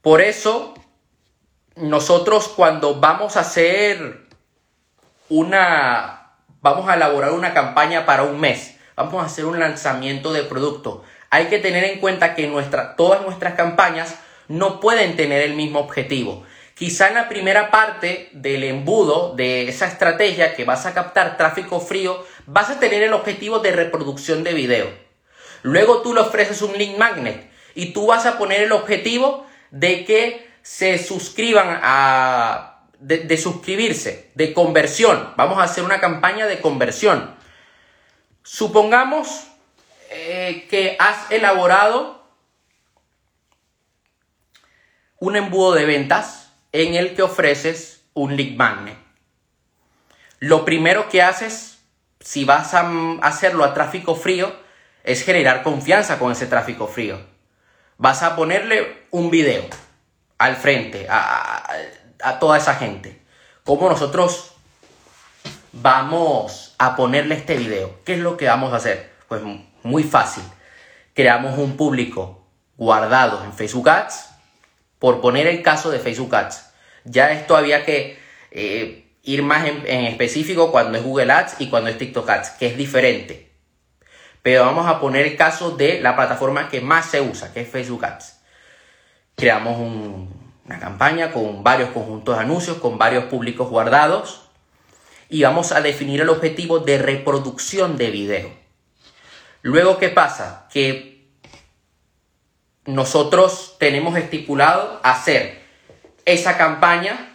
Por 0.00 0.20
eso, 0.20 0.74
nosotros 1.74 2.46
cuando 2.46 3.00
vamos 3.00 3.36
a 3.36 3.40
hacer 3.40 4.28
una, 5.28 6.36
vamos 6.60 6.88
a 6.88 6.94
elaborar 6.94 7.32
una 7.32 7.52
campaña 7.54 8.06
para 8.06 8.22
un 8.22 8.38
mes, 8.38 8.76
vamos 8.94 9.20
a 9.20 9.26
hacer 9.26 9.46
un 9.46 9.58
lanzamiento 9.58 10.32
de 10.32 10.44
producto, 10.44 11.02
hay 11.30 11.46
que 11.46 11.58
tener 11.58 11.82
en 11.82 11.98
cuenta 11.98 12.36
que 12.36 12.46
todas 12.96 13.22
nuestras 13.22 13.54
campañas 13.54 14.14
no 14.46 14.78
pueden 14.78 15.16
tener 15.16 15.42
el 15.42 15.54
mismo 15.54 15.80
objetivo. 15.80 16.44
Quizá 16.74 17.08
en 17.08 17.14
la 17.14 17.28
primera 17.28 17.70
parte 17.70 18.28
del 18.32 18.64
embudo 18.64 19.34
de 19.34 19.68
esa 19.68 19.86
estrategia 19.86 20.56
que 20.56 20.64
vas 20.64 20.86
a 20.86 20.92
captar 20.92 21.36
tráfico 21.36 21.80
frío, 21.80 22.24
vas 22.46 22.70
a 22.70 22.78
tener 22.78 23.02
el 23.02 23.12
objetivo 23.12 23.58
de 23.58 23.72
reproducción 23.72 24.44
de 24.44 24.54
video. 24.54 24.88
Luego 25.62 26.02
tú 26.02 26.14
le 26.14 26.20
ofreces 26.20 26.62
un 26.62 26.76
link 26.76 26.98
magnet 26.98 27.50
y 27.74 27.92
tú 27.92 28.06
vas 28.06 28.26
a 28.26 28.38
poner 28.38 28.62
el 28.62 28.72
objetivo 28.72 29.46
de 29.70 30.04
que 30.04 30.50
se 30.62 30.98
suscriban 30.98 31.80
a... 31.82 32.70
De, 32.98 33.36
suscribirse, 33.36 34.30
de 34.34 34.54
conversión. 34.54 35.34
Vamos 35.36 35.58
a 35.58 35.64
hacer 35.64 35.84
una 35.84 36.00
campaña 36.00 36.46
de 36.46 36.60
conversión. 36.60 37.34
Supongamos 38.42 39.46
eh, 40.08 40.66
que 40.70 40.96
has 40.98 41.30
elaborado 41.30 42.26
un 45.18 45.36
embudo 45.36 45.74
de 45.74 45.84
ventas 45.84 46.50
en 46.72 46.94
el 46.94 47.14
que 47.14 47.22
ofreces 47.22 48.04
un 48.14 48.36
lead 48.36 48.56
magnet. 48.56 48.96
Lo 50.38 50.64
primero 50.64 51.08
que 51.08 51.22
haces, 51.22 51.73
si 52.24 52.46
vas 52.46 52.72
a 52.72 52.90
hacerlo 53.20 53.64
a 53.64 53.74
tráfico 53.74 54.16
frío, 54.16 54.56
es 55.04 55.22
generar 55.22 55.62
confianza 55.62 56.18
con 56.18 56.32
ese 56.32 56.46
tráfico 56.46 56.86
frío. 56.86 57.20
Vas 57.98 58.22
a 58.22 58.34
ponerle 58.34 59.04
un 59.10 59.30
video 59.30 59.62
al 60.38 60.56
frente 60.56 61.06
a, 61.08 61.68
toda 62.40 62.56
esa 62.56 62.76
gente. 62.76 63.20
¿Cómo 63.62 63.90
nosotros 63.90 64.54
vamos 65.72 66.74
a 66.78 66.96
ponerle 66.96 67.34
este 67.34 67.56
video? 67.56 68.02
¿Qué 68.04 68.14
es 68.14 68.20
lo 68.20 68.38
que 68.38 68.46
vamos 68.46 68.72
a 68.72 68.76
hacer? 68.76 69.12
Pues 69.28 69.42
muy 69.82 70.02
fácil. 70.02 70.44
Creamos 71.12 71.58
un 71.58 71.76
público 71.76 72.46
guardado 72.78 73.44
en 73.44 73.52
Facebook 73.52 73.90
Ads 73.90 74.30
por 74.98 75.20
poner 75.20 75.46
el 75.46 75.62
caso 75.62 75.90
de 75.90 75.98
Facebook 75.98 76.34
Ads. 76.34 76.70
Ya 77.04 77.32
esto 77.32 77.54
había 77.54 77.84
que 77.84 78.18
eh, 78.50 79.03
ir 79.24 79.42
más 79.42 79.66
en, 79.66 80.04
específico 80.04 80.70
cuando 80.70 80.98
es 80.98 81.04
Google 81.04 81.32
Ads 81.32 81.56
y 81.58 81.68
cuando 81.68 81.90
es 81.90 81.98
TikTok 81.98 82.28
Ads, 82.28 82.50
que 82.50 82.66
es 82.66 82.76
diferente. 82.76 83.50
Pero 84.42 84.64
vamos 84.64 84.86
a 84.86 85.00
poner 85.00 85.26
el 85.26 85.36
caso 85.36 85.70
de 85.70 86.00
la 86.00 86.14
plataforma 86.14 86.68
que 86.68 86.82
más 86.82 87.06
se 87.06 87.22
usa, 87.22 87.52
que 87.52 87.62
es 87.62 87.68
Facebook 87.68 88.04
Ads. 88.04 88.40
Creamos 89.34 89.78
una 89.78 90.78
campaña 90.78 91.32
con 91.32 91.64
varios 91.64 91.90
conjuntos 91.90 92.36
de 92.36 92.42
anuncios, 92.42 92.76
con 92.76 92.98
varios 92.98 93.24
públicos 93.24 93.68
guardados 93.68 94.42
y 95.30 95.42
vamos 95.42 95.72
a 95.72 95.80
definir 95.80 96.20
el 96.20 96.28
objetivo 96.28 96.78
de 96.80 96.98
reproducción 96.98 97.96
de 97.96 98.10
video. 98.10 98.52
Luego, 99.62 99.98
¿qué 99.98 100.10
pasa? 100.10 100.68
Que 100.70 101.26
nosotros 102.84 103.76
tenemos 103.78 104.16
estipulado 104.18 105.00
hacer 105.02 105.62
esa 106.26 106.58
campaña 106.58 107.33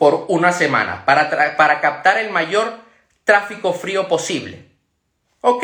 por 0.00 0.24
una 0.28 0.50
semana 0.50 1.04
para, 1.04 1.58
para 1.58 1.82
captar 1.82 2.16
el 2.16 2.30
mayor 2.30 2.80
tráfico 3.24 3.74
frío 3.74 4.08
posible. 4.08 4.64
Ok, 5.42 5.62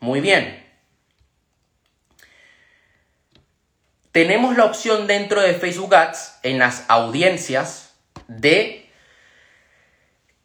muy 0.00 0.22
bien. 0.22 0.66
Tenemos 4.10 4.56
la 4.56 4.64
opción 4.64 5.06
dentro 5.06 5.42
de 5.42 5.52
Facebook 5.52 5.94
Ads 5.94 6.38
en 6.44 6.58
las 6.58 6.86
audiencias 6.88 7.94
de 8.26 8.88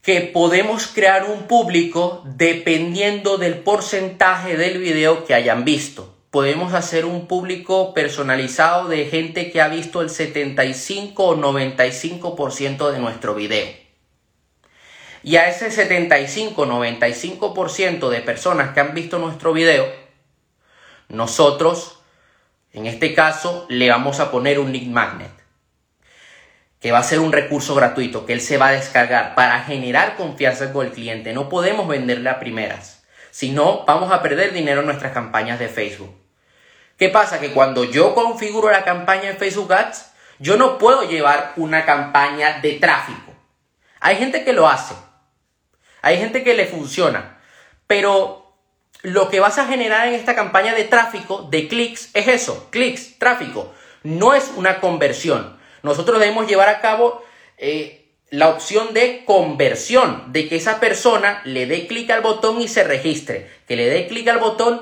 que 0.01 0.19
podemos 0.19 0.87
crear 0.87 1.23
un 1.23 1.47
público 1.47 2.23
dependiendo 2.25 3.37
del 3.37 3.59
porcentaje 3.59 4.57
del 4.57 4.79
video 4.79 5.23
que 5.23 5.33
hayan 5.33 5.63
visto 5.63 6.12
podemos 6.33 6.73
hacer 6.73 7.05
un 7.05 7.27
público 7.27 7.93
personalizado 7.93 8.89
de 8.89 9.05
gente 9.05 9.49
que 9.51 9.61
ha 9.61 9.67
visto 9.67 10.01
el 10.01 10.09
75 10.09 11.23
o 11.23 11.37
95% 11.37 12.89
de 12.89 12.97
nuestro 12.97 13.35
video. 13.35 13.67
Y 15.21 15.35
a 15.35 15.47
ese 15.47 15.69
75-95% 15.69 18.09
de 18.09 18.21
personas 18.21 18.73
que 18.73 18.79
han 18.79 18.95
visto 18.95 19.19
nuestro 19.19 19.53
video, 19.53 19.85
nosotros, 21.07 21.99
en 22.71 22.87
este 22.87 23.13
caso, 23.13 23.67
le 23.69 23.91
vamos 23.91 24.19
a 24.19 24.31
poner 24.31 24.57
un 24.57 24.73
link 24.73 24.87
magnet, 24.87 25.29
que 26.79 26.91
va 26.91 26.97
a 26.97 27.03
ser 27.03 27.19
un 27.19 27.31
recurso 27.31 27.75
gratuito 27.75 28.25
que 28.25 28.33
él 28.33 28.41
se 28.41 28.57
va 28.57 28.69
a 28.69 28.71
descargar 28.71 29.35
para 29.35 29.65
generar 29.65 30.15
confianza 30.15 30.73
con 30.73 30.87
el 30.87 30.93
cliente. 30.93 31.31
No 31.33 31.47
podemos 31.47 31.87
venderle 31.87 32.31
a 32.31 32.39
primeras, 32.39 33.03
si 33.29 33.51
no, 33.51 33.85
vamos 33.85 34.11
a 34.11 34.23
perder 34.23 34.51
dinero 34.51 34.79
en 34.79 34.87
nuestras 34.87 35.11
campañas 35.11 35.59
de 35.59 35.67
Facebook. 35.67 36.22
¿Qué 36.97 37.09
pasa? 37.09 37.39
Que 37.39 37.51
cuando 37.51 37.83
yo 37.83 38.13
configuro 38.13 38.71
la 38.71 38.83
campaña 38.83 39.29
en 39.29 39.37
Facebook 39.37 39.73
Ads, 39.73 40.11
yo 40.39 40.57
no 40.57 40.77
puedo 40.77 41.03
llevar 41.03 41.53
una 41.55 41.85
campaña 41.85 42.59
de 42.61 42.73
tráfico. 42.73 43.33
Hay 43.99 44.17
gente 44.17 44.43
que 44.43 44.53
lo 44.53 44.67
hace. 44.67 44.93
Hay 46.01 46.17
gente 46.17 46.43
que 46.43 46.53
le 46.53 46.65
funciona. 46.65 47.39
Pero 47.87 48.53
lo 49.01 49.29
que 49.29 49.39
vas 49.39 49.57
a 49.57 49.67
generar 49.67 50.07
en 50.07 50.13
esta 50.13 50.35
campaña 50.35 50.73
de 50.73 50.85
tráfico, 50.85 51.47
de 51.49 51.67
clics, 51.67 52.09
es 52.13 52.27
eso, 52.27 52.67
clics, 52.71 53.17
tráfico. 53.19 53.73
No 54.03 54.33
es 54.33 54.51
una 54.55 54.79
conversión. 54.79 55.57
Nosotros 55.81 56.19
debemos 56.19 56.47
llevar 56.47 56.69
a 56.69 56.81
cabo 56.81 57.23
eh, 57.57 58.03
la 58.29 58.49
opción 58.49 58.93
de 58.93 59.23
conversión, 59.25 60.31
de 60.33 60.47
que 60.47 60.55
esa 60.55 60.79
persona 60.79 61.41
le 61.45 61.65
dé 61.67 61.87
clic 61.87 62.09
al 62.09 62.21
botón 62.21 62.61
y 62.61 62.67
se 62.67 62.83
registre, 62.83 63.49
que 63.67 63.75
le 63.75 63.89
dé 63.89 64.07
clic 64.07 64.27
al 64.27 64.39
botón 64.39 64.81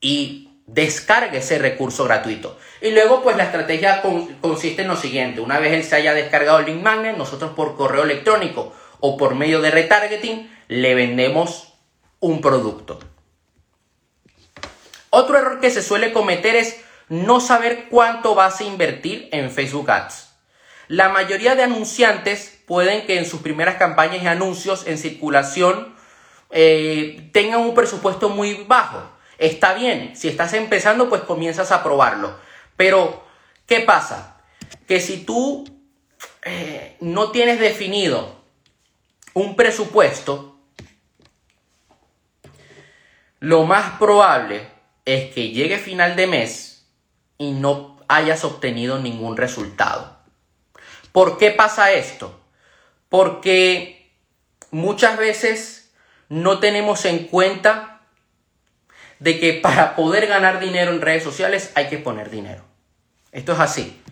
y 0.00 0.45
descargue 0.66 1.38
ese 1.38 1.58
recurso 1.58 2.04
gratuito. 2.04 2.58
Y 2.80 2.90
luego, 2.90 3.22
pues 3.22 3.36
la 3.36 3.44
estrategia 3.44 4.02
consiste 4.40 4.82
en 4.82 4.88
lo 4.88 4.96
siguiente. 4.96 5.40
Una 5.40 5.58
vez 5.58 5.72
él 5.72 5.84
se 5.84 5.96
haya 5.96 6.12
descargado 6.12 6.58
el 6.58 6.66
link 6.66 6.82
magnet, 6.82 7.16
nosotros 7.16 7.52
por 7.52 7.76
correo 7.76 8.02
electrónico 8.02 8.72
o 9.00 9.16
por 9.16 9.34
medio 9.34 9.60
de 9.60 9.70
retargeting 9.70 10.50
le 10.68 10.94
vendemos 10.94 11.74
un 12.20 12.40
producto. 12.40 12.98
Otro 15.10 15.38
error 15.38 15.60
que 15.60 15.70
se 15.70 15.82
suele 15.82 16.12
cometer 16.12 16.56
es 16.56 16.80
no 17.08 17.40
saber 17.40 17.86
cuánto 17.88 18.34
vas 18.34 18.60
a 18.60 18.64
invertir 18.64 19.28
en 19.32 19.50
Facebook 19.50 19.90
Ads. 19.90 20.34
La 20.88 21.08
mayoría 21.08 21.54
de 21.54 21.62
anunciantes 21.62 22.60
pueden 22.66 23.06
que 23.06 23.18
en 23.18 23.26
sus 23.26 23.40
primeras 23.40 23.76
campañas 23.76 24.22
y 24.22 24.26
anuncios 24.26 24.86
en 24.86 24.98
circulación 24.98 25.94
eh, 26.50 27.30
tengan 27.32 27.60
un 27.60 27.74
presupuesto 27.74 28.28
muy 28.28 28.64
bajo 28.66 29.15
Está 29.38 29.74
bien, 29.74 30.16
si 30.16 30.28
estás 30.28 30.54
empezando, 30.54 31.08
pues 31.08 31.22
comienzas 31.22 31.72
a 31.72 31.82
probarlo. 31.82 32.36
Pero, 32.76 33.24
¿qué 33.66 33.80
pasa? 33.80 34.40
Que 34.86 35.00
si 35.00 35.24
tú 35.24 35.64
eh, 36.42 36.96
no 37.00 37.30
tienes 37.30 37.60
definido 37.60 38.42
un 39.34 39.56
presupuesto, 39.56 40.58
lo 43.40 43.64
más 43.64 43.98
probable 43.98 44.68
es 45.04 45.32
que 45.34 45.50
llegue 45.50 45.78
final 45.78 46.16
de 46.16 46.26
mes 46.26 46.86
y 47.38 47.52
no 47.52 47.98
hayas 48.08 48.44
obtenido 48.44 48.98
ningún 48.98 49.36
resultado. 49.36 50.16
¿Por 51.12 51.38
qué 51.38 51.50
pasa 51.50 51.92
esto? 51.92 52.40
Porque 53.08 54.12
muchas 54.70 55.16
veces 55.18 55.92
no 56.28 56.58
tenemos 56.58 57.04
en 57.04 57.26
cuenta 57.26 57.95
de 59.18 59.38
que 59.38 59.54
para 59.54 59.96
poder 59.96 60.26
ganar 60.26 60.60
dinero 60.60 60.92
en 60.92 61.00
redes 61.00 61.22
sociales 61.22 61.72
hay 61.74 61.88
que 61.88 61.98
poner 61.98 62.30
dinero. 62.30 62.64
Esto 63.32 63.52
es 63.52 63.60
así. 63.60 64.02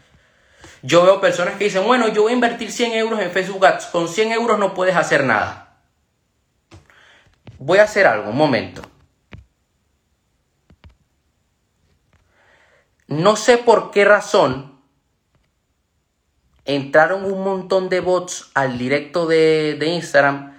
Yo 0.83 1.03
veo 1.03 1.21
personas 1.21 1.57
que 1.57 1.65
dicen, 1.65 1.85
bueno, 1.85 2.09
yo 2.09 2.23
voy 2.23 2.33
a 2.33 2.35
invertir 2.35 2.71
100 2.71 2.93
euros 2.93 3.21
en 3.21 3.31
Facebook 3.31 3.65
Ads. 3.65 3.87
Con 3.87 4.09
100 4.09 4.33
euros 4.33 4.59
no 4.59 4.75
puedes 4.75 4.97
hacer 4.97 5.25
nada. 5.25 5.79
Voy 7.59 7.79
a 7.79 7.85
hacer 7.85 8.07
algo, 8.07 8.31
un 8.31 8.37
momento. 8.37 8.83
No 13.07 13.37
sé 13.37 13.59
por 13.59 13.91
qué 13.91 14.05
razón 14.05 14.79
entraron 16.67 17.25
un 17.25 17.43
montón 17.45 17.89
de 17.89 18.01
bots 18.01 18.51
al 18.55 18.79
directo 18.79 19.27
de, 19.27 19.77
de 19.79 19.87
Instagram 19.87 20.55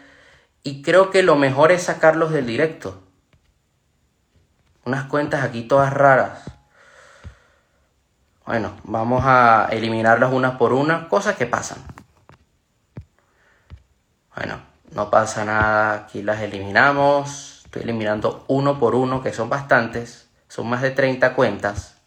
y 0.64 0.82
creo 0.82 1.12
que 1.12 1.22
lo 1.22 1.36
mejor 1.36 1.72
es 1.72 1.84
sacarlos 1.84 2.32
del 2.32 2.48
directo. 2.48 3.05
Unas 4.86 5.06
cuentas 5.06 5.44
aquí 5.44 5.64
todas 5.64 5.92
raras. 5.92 6.44
Bueno, 8.46 8.74
vamos 8.84 9.24
a 9.26 9.68
eliminarlas 9.72 10.32
una 10.32 10.60
por 10.60 10.74
una, 10.74 11.10
cosas 11.10 11.36
que 11.36 11.48
pasan. 11.48 11.80
Bueno, 14.36 14.60
no 14.92 15.10
pasa 15.10 15.44
nada, 15.44 15.94
aquí 15.94 16.22
las 16.22 16.40
eliminamos. 16.42 17.64
Estoy 17.66 17.82
eliminando 17.82 18.46
uno 18.48 18.80
por 18.80 18.94
uno, 18.94 19.24
que 19.24 19.34
son 19.34 19.50
bastantes. 19.50 20.30
Son 20.48 20.68
más 20.68 20.84
de 20.84 20.92
30 20.92 21.34
cuentas. 21.34 21.98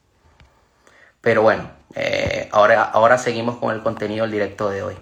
Pero 1.20 1.42
bueno, 1.42 1.68
eh, 1.96 2.48
ahora, 2.52 2.84
ahora 2.84 3.18
seguimos 3.18 3.56
con 3.56 3.74
el 3.74 3.82
contenido 3.82 4.22
del 4.22 4.30
directo 4.30 4.70
de 4.70 4.84
hoy. 4.84 4.96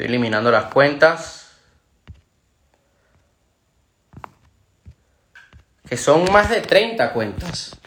Estoy 0.00 0.14
eliminando 0.14 0.50
las 0.50 0.72
cuentas. 0.72 1.50
Que 5.86 5.98
son 5.98 6.24
más 6.32 6.48
de 6.48 6.62
30 6.62 7.12
cuentas. 7.12 7.78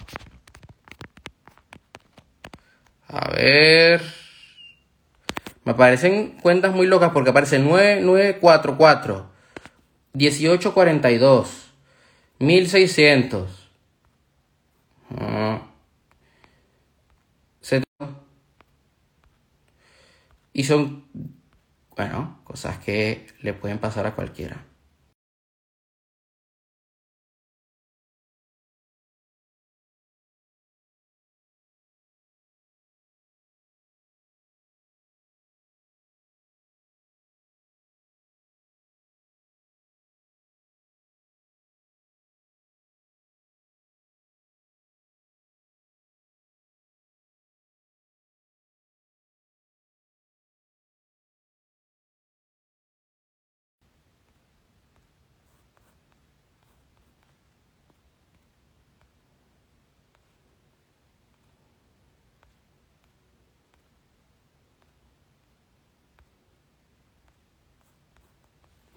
A 3.08 3.32
ver. 3.32 4.04
Me 5.64 5.72
aparecen 5.72 6.38
cuentas 6.40 6.76
muy 6.76 6.86
locas 6.86 7.10
porque 7.14 7.32
aparece 7.32 7.58
9944, 7.58 9.32
1842, 10.14 11.74
1600. 12.38 13.70
Y 20.54 20.64
son 20.64 21.04
bueno, 21.96 22.42
cosas 22.44 22.78
que 22.80 23.28
le 23.42 23.54
pueden 23.54 23.80
pasar 23.80 24.06
a 24.08 24.16
cualquiera. 24.16 24.66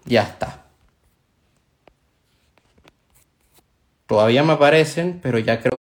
Ya 0.07 0.23
está. 0.23 0.63
Todavía 4.07 4.41
me 4.41 4.53
aparecen, 4.53 5.19
pero 5.21 5.37
ya 5.37 5.59
creo 5.59 5.76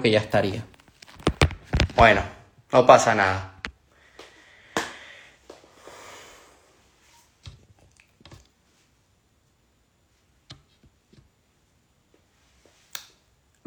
que 0.00 0.10
ya 0.10 0.20
estaría. 0.20 0.64
Bueno, 1.94 2.22
no 2.72 2.86
pasa 2.86 3.14
nada. 3.14 3.56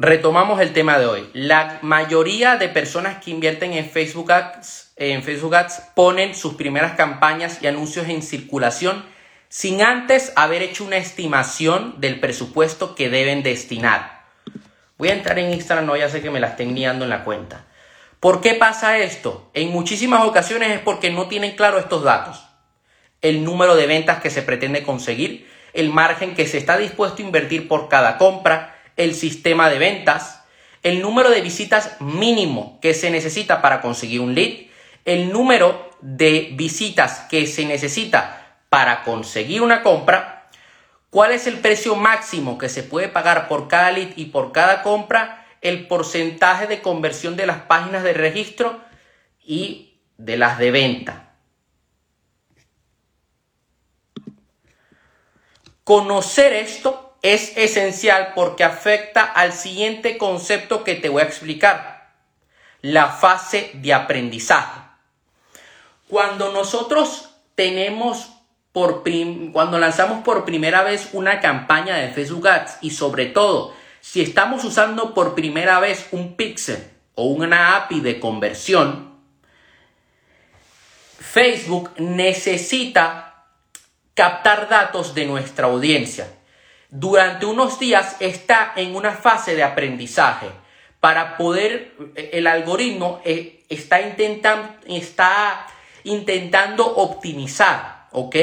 Retomamos 0.02 0.62
el 0.62 0.72
tema 0.72 0.98
de 0.98 1.04
hoy. 1.04 1.28
La 1.34 1.78
mayoría 1.82 2.56
de 2.56 2.70
personas 2.70 3.22
que 3.22 3.30
invierten 3.30 3.74
en 3.74 3.84
Facebook 3.84 4.32
Ads, 4.32 4.92
en 4.96 5.22
Facebook 5.22 5.54
Ads 5.54 5.82
ponen 5.94 6.34
sus 6.34 6.54
primeras 6.54 6.92
campañas 6.92 7.58
y 7.60 7.66
anuncios 7.66 8.08
en 8.08 8.22
circulación 8.22 9.04
sin 9.50 9.82
antes 9.82 10.32
haber 10.36 10.62
hecho 10.62 10.84
una 10.84 10.96
estimación 10.96 12.00
del 12.00 12.18
presupuesto 12.18 12.94
que 12.94 13.10
deben 13.10 13.42
destinar. 13.42 14.19
Voy 15.00 15.08
a 15.08 15.14
entrar 15.14 15.38
en 15.38 15.54
Instagram, 15.54 15.86
no 15.86 15.96
ya 15.96 16.10
sé 16.10 16.20
que 16.20 16.28
me 16.28 16.40
la 16.40 16.48
estén 16.48 16.74
guiando 16.74 17.06
en 17.06 17.10
la 17.10 17.24
cuenta. 17.24 17.64
¿Por 18.20 18.42
qué 18.42 18.52
pasa 18.52 18.98
esto? 18.98 19.50
En 19.54 19.70
muchísimas 19.70 20.26
ocasiones 20.26 20.72
es 20.72 20.80
porque 20.80 21.10
no 21.10 21.26
tienen 21.26 21.56
claro 21.56 21.78
estos 21.78 22.04
datos. 22.04 22.44
El 23.22 23.42
número 23.42 23.76
de 23.76 23.86
ventas 23.86 24.20
que 24.20 24.28
se 24.28 24.42
pretende 24.42 24.82
conseguir, 24.82 25.50
el 25.72 25.88
margen 25.88 26.34
que 26.34 26.46
se 26.46 26.58
está 26.58 26.76
dispuesto 26.76 27.22
a 27.22 27.24
invertir 27.24 27.66
por 27.66 27.88
cada 27.88 28.18
compra, 28.18 28.76
el 28.98 29.14
sistema 29.14 29.70
de 29.70 29.78
ventas, 29.78 30.42
el 30.82 31.00
número 31.00 31.30
de 31.30 31.40
visitas 31.40 31.98
mínimo 32.00 32.78
que 32.82 32.92
se 32.92 33.10
necesita 33.10 33.62
para 33.62 33.80
conseguir 33.80 34.20
un 34.20 34.34
lead, 34.34 34.66
el 35.06 35.32
número 35.32 35.88
de 36.02 36.50
visitas 36.52 37.20
que 37.30 37.46
se 37.46 37.64
necesita 37.64 38.58
para 38.68 39.02
conseguir 39.02 39.62
una 39.62 39.82
compra 39.82 40.39
¿Cuál 41.10 41.32
es 41.32 41.48
el 41.48 41.58
precio 41.58 41.96
máximo 41.96 42.56
que 42.56 42.68
se 42.68 42.84
puede 42.84 43.08
pagar 43.08 43.48
por 43.48 43.66
cada 43.66 43.90
lead 43.90 44.12
y 44.14 44.26
por 44.26 44.52
cada 44.52 44.82
compra? 44.82 45.44
El 45.60 45.88
porcentaje 45.88 46.68
de 46.68 46.80
conversión 46.80 47.36
de 47.36 47.46
las 47.46 47.62
páginas 47.62 48.04
de 48.04 48.12
registro 48.12 48.80
y 49.44 49.98
de 50.16 50.36
las 50.36 50.58
de 50.58 50.70
venta. 50.70 51.34
Conocer 55.82 56.52
esto 56.52 57.16
es 57.22 57.56
esencial 57.56 58.32
porque 58.36 58.62
afecta 58.62 59.24
al 59.24 59.52
siguiente 59.52 60.16
concepto 60.16 60.84
que 60.84 60.94
te 60.94 61.08
voy 61.08 61.22
a 61.22 61.26
explicar. 61.26 62.12
La 62.82 63.08
fase 63.08 63.72
de 63.74 63.92
aprendizaje. 63.92 64.80
Cuando 66.08 66.52
nosotros 66.52 67.34
tenemos 67.56 68.39
cuando 68.72 69.78
lanzamos 69.78 70.22
por 70.22 70.44
primera 70.44 70.82
vez 70.82 71.10
una 71.12 71.40
campaña 71.40 71.96
de 71.96 72.10
Facebook 72.10 72.46
Ads 72.46 72.78
y 72.82 72.90
sobre 72.90 73.26
todo 73.26 73.74
si 74.00 74.22
estamos 74.22 74.64
usando 74.64 75.12
por 75.12 75.34
primera 75.34 75.80
vez 75.80 76.08
un 76.12 76.36
pixel 76.36 76.88
o 77.16 77.24
una 77.24 77.76
API 77.76 78.00
de 78.00 78.20
conversión, 78.20 79.10
Facebook 81.18 81.90
necesita 81.98 83.44
captar 84.14 84.68
datos 84.68 85.14
de 85.14 85.26
nuestra 85.26 85.66
audiencia. 85.66 86.28
Durante 86.88 87.46
unos 87.46 87.78
días 87.78 88.16
está 88.20 88.72
en 88.76 88.96
una 88.96 89.12
fase 89.12 89.54
de 89.54 89.62
aprendizaje 89.62 90.48
para 90.98 91.36
poder, 91.36 91.94
el 92.14 92.46
algoritmo 92.46 93.20
eh, 93.24 93.64
está, 93.68 94.00
intentando, 94.00 94.74
está 94.86 95.66
intentando 96.04 96.86
optimizar 96.86 97.99
¿ok? 98.12 98.36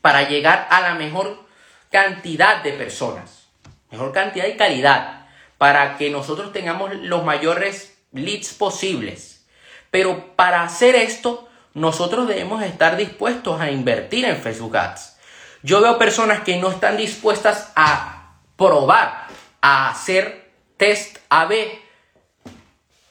Para 0.00 0.28
llegar 0.28 0.66
a 0.70 0.80
la 0.80 0.94
mejor 0.94 1.46
cantidad 1.90 2.62
de 2.62 2.72
personas, 2.72 3.48
mejor 3.90 4.12
cantidad 4.12 4.46
y 4.46 4.56
calidad, 4.56 5.26
para 5.58 5.96
que 5.96 6.10
nosotros 6.10 6.52
tengamos 6.52 6.94
los 6.94 7.24
mayores 7.24 7.96
leads 8.12 8.52
posibles. 8.54 9.46
Pero 9.90 10.34
para 10.34 10.62
hacer 10.62 10.96
esto, 10.96 11.48
nosotros 11.74 12.26
debemos 12.26 12.62
estar 12.62 12.96
dispuestos 12.96 13.60
a 13.60 13.70
invertir 13.70 14.24
en 14.24 14.36
Facebook 14.36 14.76
Ads. 14.76 15.16
Yo 15.62 15.80
veo 15.80 15.98
personas 15.98 16.40
que 16.40 16.56
no 16.56 16.70
están 16.70 16.96
dispuestas 16.96 17.70
a 17.76 18.38
probar, 18.56 19.28
a 19.60 19.90
hacer 19.90 20.50
test 20.76 21.18
AB. 21.28 21.54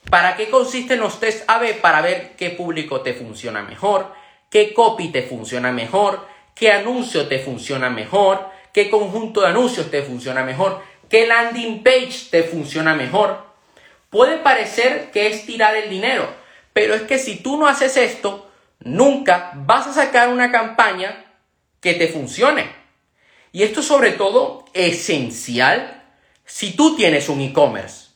¿Para 0.09 0.35
qué 0.35 0.49
consisten 0.49 0.99
los 0.99 1.19
test 1.19 1.49
AB? 1.49 1.79
Para 1.79 2.01
ver 2.01 2.35
qué 2.35 2.49
público 2.49 3.01
te 3.01 3.13
funciona 3.13 3.61
mejor, 3.61 4.13
qué 4.51 4.73
copy 4.75 5.07
te 5.07 5.23
funciona 5.23 5.71
mejor, 5.71 6.27
qué 6.53 6.71
anuncio 6.71 7.27
te 7.27 7.39
funciona 7.39 7.89
mejor, 7.89 8.47
qué 8.71 8.91
conjunto 8.91 9.41
de 9.41 9.47
anuncios 9.47 9.89
te 9.89 10.03
funciona 10.03 10.43
mejor, 10.43 10.83
qué 11.09 11.25
landing 11.25 11.81
page 11.81 12.27
te 12.29 12.43
funciona 12.43 12.93
mejor. 12.93 13.43
Puede 14.11 14.37
parecer 14.37 15.09
que 15.11 15.27
es 15.27 15.45
tirar 15.45 15.75
el 15.75 15.89
dinero, 15.89 16.29
pero 16.73 16.93
es 16.93 17.03
que 17.03 17.17
si 17.17 17.37
tú 17.37 17.57
no 17.57 17.67
haces 17.67 17.97
esto, 17.97 18.51
nunca 18.79 19.53
vas 19.55 19.87
a 19.87 19.93
sacar 19.93 20.29
una 20.29 20.51
campaña 20.51 21.25
que 21.79 21.93
te 21.93 22.09
funcione. 22.09 22.69
Y 23.53 23.63
esto 23.63 23.79
es 23.79 23.87
sobre 23.87 24.11
todo 24.11 24.65
esencial 24.73 26.03
si 26.45 26.75
tú 26.75 26.95
tienes 26.95 27.29
un 27.29 27.41
e-commerce. 27.41 28.11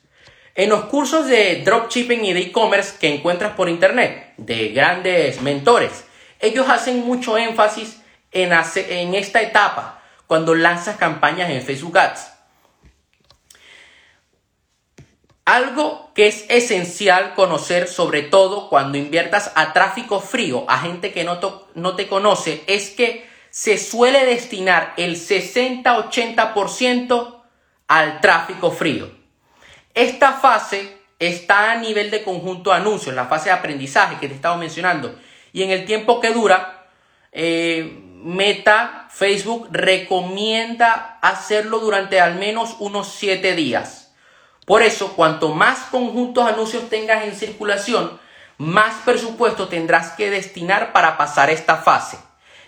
En 0.53 0.69
los 0.69 0.85
cursos 0.85 1.27
de 1.27 1.61
dropshipping 1.65 2.23
y 2.25 2.33
de 2.33 2.39
e-commerce 2.41 2.95
que 2.99 3.13
encuentras 3.13 3.53
por 3.53 3.67
internet, 3.67 4.33
de 4.37 4.69
grandes 4.69 5.41
mentores, 5.41 6.05
ellos 6.39 6.69
hacen 6.69 7.05
mucho 7.05 7.37
énfasis 7.37 8.01
en, 8.31 8.53
en 8.53 9.15
esta 9.15 9.41
etapa, 9.41 10.01
cuando 10.27 10.55
lanzas 10.55 10.95
campañas 10.97 11.49
en 11.49 11.61
Facebook 11.61 11.97
Ads. 11.97 12.31
Algo 15.45 16.11
que 16.15 16.27
es 16.27 16.45
esencial 16.49 17.35
conocer, 17.35 17.87
sobre 17.87 18.23
todo 18.23 18.67
cuando 18.69 18.97
inviertas 18.97 19.53
a 19.55 19.71
tráfico 19.73 20.19
frío, 20.19 20.65
a 20.67 20.79
gente 20.79 21.13
que 21.13 21.23
no, 21.23 21.39
no 21.75 21.95
te 21.95 22.07
conoce, 22.07 22.63
es 22.65 22.89
que 22.89 23.29
se 23.51 23.77
suele 23.77 24.25
destinar 24.25 24.95
el 24.97 25.17
60-80% 25.17 27.43
al 27.87 28.21
tráfico 28.21 28.71
frío. 28.71 29.11
Esta 29.93 30.33
fase 30.33 30.97
está 31.19 31.71
a 31.71 31.75
nivel 31.75 32.09
de 32.11 32.23
conjunto 32.23 32.71
de 32.71 32.77
anuncios, 32.77 33.15
la 33.15 33.27
fase 33.27 33.45
de 33.45 33.55
aprendizaje 33.55 34.17
que 34.19 34.27
te 34.27 34.33
estaba 34.33 34.57
mencionando. 34.57 35.15
Y 35.55 35.63
en 35.63 35.71
el 35.71 35.85
tiempo 35.85 36.19
que 36.19 36.31
dura, 36.31 36.85
eh, 37.31 38.01
Meta, 38.21 39.07
Facebook 39.09 39.69
recomienda 39.71 41.17
hacerlo 41.21 41.79
durante 41.79 42.19
al 42.19 42.35
menos 42.35 42.75
unos 42.79 43.13
7 43.13 43.55
días. 43.55 44.13
Por 44.65 44.83
eso, 44.83 45.13
cuanto 45.15 45.53
más 45.53 45.85
conjuntos 45.91 46.45
anuncios 46.45 46.89
tengas 46.89 47.23
en 47.23 47.33
circulación, 47.35 48.19
más 48.57 48.95
presupuesto 49.05 49.69
tendrás 49.69 50.11
que 50.11 50.29
destinar 50.29 50.91
para 50.91 51.15
pasar 51.15 51.49
esta 51.49 51.77
fase. 51.77 52.17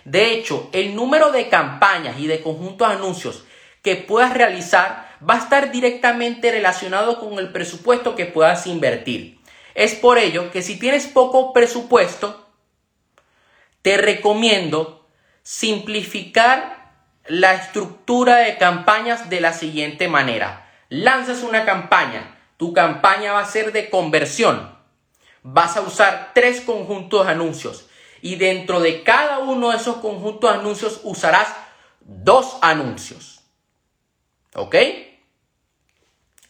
De 0.06 0.32
hecho, 0.32 0.70
el 0.72 0.96
número 0.96 1.30
de 1.30 1.50
campañas 1.50 2.18
y 2.18 2.26
de 2.26 2.40
conjuntos 2.40 2.88
anuncios 2.88 3.44
que 3.82 3.96
puedas 3.96 4.32
realizar 4.32 5.14
va 5.28 5.34
a 5.34 5.40
estar 5.40 5.70
directamente 5.72 6.50
relacionado 6.50 7.20
con 7.20 7.38
el 7.38 7.52
presupuesto 7.52 8.16
que 8.16 8.24
puedas 8.24 8.66
invertir. 8.66 9.40
Es 9.74 9.94
por 9.94 10.16
ello 10.16 10.50
que 10.50 10.62
si 10.62 10.78
tienes 10.78 11.06
poco 11.06 11.52
presupuesto, 11.52 12.47
te 13.82 13.96
recomiendo 13.96 15.06
simplificar 15.42 16.92
la 17.26 17.54
estructura 17.54 18.36
de 18.36 18.56
campañas 18.58 19.28
de 19.30 19.40
la 19.40 19.52
siguiente 19.52 20.08
manera 20.08 20.68
lanzas 20.88 21.42
una 21.42 21.64
campaña, 21.64 22.38
tu 22.56 22.72
campaña 22.72 23.32
va 23.32 23.40
a 23.40 23.46
ser 23.46 23.72
de 23.72 23.90
conversión. 23.90 24.76
Vas 25.42 25.76
a 25.76 25.82
usar 25.82 26.32
tres 26.34 26.60
conjuntos 26.60 27.26
de 27.26 27.32
anuncios 27.32 27.88
y 28.20 28.36
dentro 28.36 28.80
de 28.80 29.02
cada 29.04 29.38
uno 29.38 29.70
de 29.70 29.76
esos 29.76 29.98
conjuntos 29.98 30.52
de 30.52 30.58
anuncios 30.58 31.00
usarás 31.04 31.54
dos 32.00 32.58
anuncios. 32.60 33.40
¿Ok? 34.54 34.74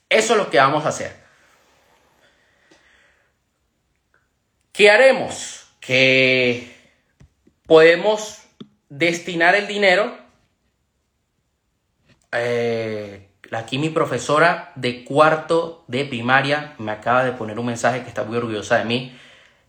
Eso 0.09 0.33
es 0.33 0.39
lo 0.39 0.51
que 0.51 0.59
vamos 0.59 0.87
a 0.87 0.89
hacer. 0.89 1.23
¿Qué 4.73 4.91
haremos? 4.91 5.67
Que 5.81 6.78
podemos 7.69 8.43
destinar 8.89 9.55
el 9.55 9.69
dinero 9.69 10.19
eh, 12.33 13.29
Aquí 13.51 13.79
mi 13.79 13.89
profesora 13.89 14.73
de 14.75 15.05
cuarto 15.05 15.85
de 15.87 16.05
primaria 16.05 16.75
me 16.79 16.93
acaba 16.93 17.25
de 17.25 17.33
poner 17.33 17.59
un 17.59 17.67
mensaje 17.67 18.03
que 18.03 18.09
está 18.09 18.25
muy 18.25 18.37
orgullosa 18.37 18.77
de 18.77 18.85
mí. 18.85 19.17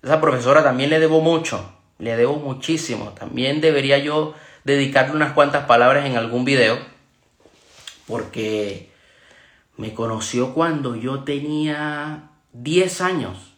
Esa 0.04 0.20
profesora 0.20 0.64
también 0.64 0.90
le 0.90 1.00
debo 1.00 1.22
mucho, 1.22 1.74
le 1.98 2.18
debo 2.18 2.36
muchísimo. 2.36 3.12
También 3.12 3.62
debería 3.62 3.98
yo 3.98 4.34
dedicarle 4.66 5.16
unas 5.16 5.32
cuantas 5.32 5.66
palabras 5.66 6.06
en 6.06 6.18
algún 6.18 6.44
video 6.44 6.78
porque 8.06 8.90
me 9.78 9.94
conoció 9.94 10.54
cuando 10.54 10.96
yo 10.98 11.24
tenía 11.24 12.32
10 12.52 13.02
años. 13.02 13.54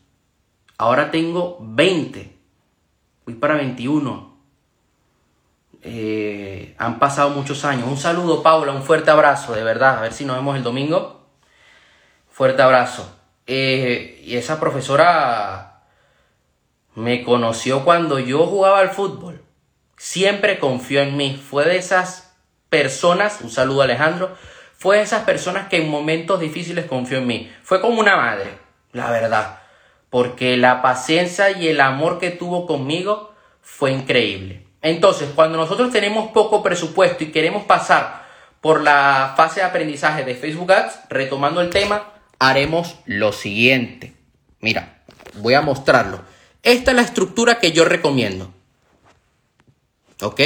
Ahora 0.78 1.10
tengo 1.10 1.58
20. 1.62 2.36
Voy 3.26 3.36
para 3.36 3.56
21. 3.56 4.31
Eh, 5.84 6.76
han 6.78 7.00
pasado 7.00 7.30
muchos 7.32 7.66
años. 7.66 7.88
Un 7.88 7.98
saludo, 7.98 8.44
Paula, 8.44 8.72
un 8.72 8.84
fuerte 8.84 9.12
abrazo, 9.12 9.54
de 9.54 9.64
verdad. 9.64 9.98
A 9.98 10.02
ver 10.02 10.14
si 10.14 10.26
nos 10.26 10.36
vemos 10.36 10.56
el 10.56 10.64
domingo. 10.64 11.26
Fuerte 12.30 12.62
abrazo. 12.62 13.18
Eh, 13.48 14.22
y 14.24 14.38
esa 14.38 14.60
profesora 14.60 15.82
me 16.96 17.24
conoció 17.24 17.84
cuando 17.84 18.20
yo 18.20 18.46
jugaba 18.48 18.80
al 18.80 18.90
fútbol. 18.92 19.42
Siempre 19.98 20.60
confió 20.60 21.02
en 21.02 21.18
mí. 21.18 21.36
Fue 21.36 21.66
de 21.66 21.78
esas 21.78 22.34
personas, 22.70 23.42
un 23.42 23.50
saludo 23.50 23.82
Alejandro, 23.82 24.36
fue 24.78 24.98
de 24.98 25.04
esas 25.04 25.26
personas 25.26 25.68
que 25.68 25.78
en 25.78 25.90
momentos 25.90 26.40
difíciles 26.40 26.86
confió 26.86 27.20
en 27.20 27.28
mí. 27.28 27.52
Fue 27.64 27.82
como 27.82 28.00
una 28.00 28.16
madre, 28.16 28.58
la 28.94 29.12
verdad. 29.12 29.60
Porque 30.10 30.58
la 30.58 30.82
paciencia 30.82 31.52
y 31.52 31.68
el 31.68 31.82
amor 31.82 32.20
que 32.20 32.32
tuvo 32.32 32.66
conmigo 32.66 33.34
fue 33.62 33.92
increíble. 33.92 34.71
Entonces, 34.82 35.30
cuando 35.36 35.58
nosotros 35.58 35.92
tenemos 35.92 36.32
poco 36.32 36.64
presupuesto 36.64 37.24
y 37.24 37.32
queremos 37.32 37.64
pasar 37.66 38.26
por 38.62 38.82
la 38.82 39.34
fase 39.38 39.60
de 39.60 39.66
aprendizaje 39.66 40.24
de 40.24 40.36
Facebook 40.36 40.72
Ads, 40.72 41.00
retomando 41.10 41.62
el 41.62 41.70
tema, 41.70 42.14
haremos 42.40 42.96
lo 43.06 43.32
siguiente. 43.32 44.14
Mira, 44.60 45.04
voy 45.36 45.54
a 45.54 45.62
mostrarlo. 45.62 46.22
Esta 46.64 46.92
es 46.92 46.98
la 46.98 47.04
estructura 47.04 47.60
que 47.60 47.72
yo 47.72 47.86
recomiendo. 47.86 48.54
¿Ok? 50.22 50.42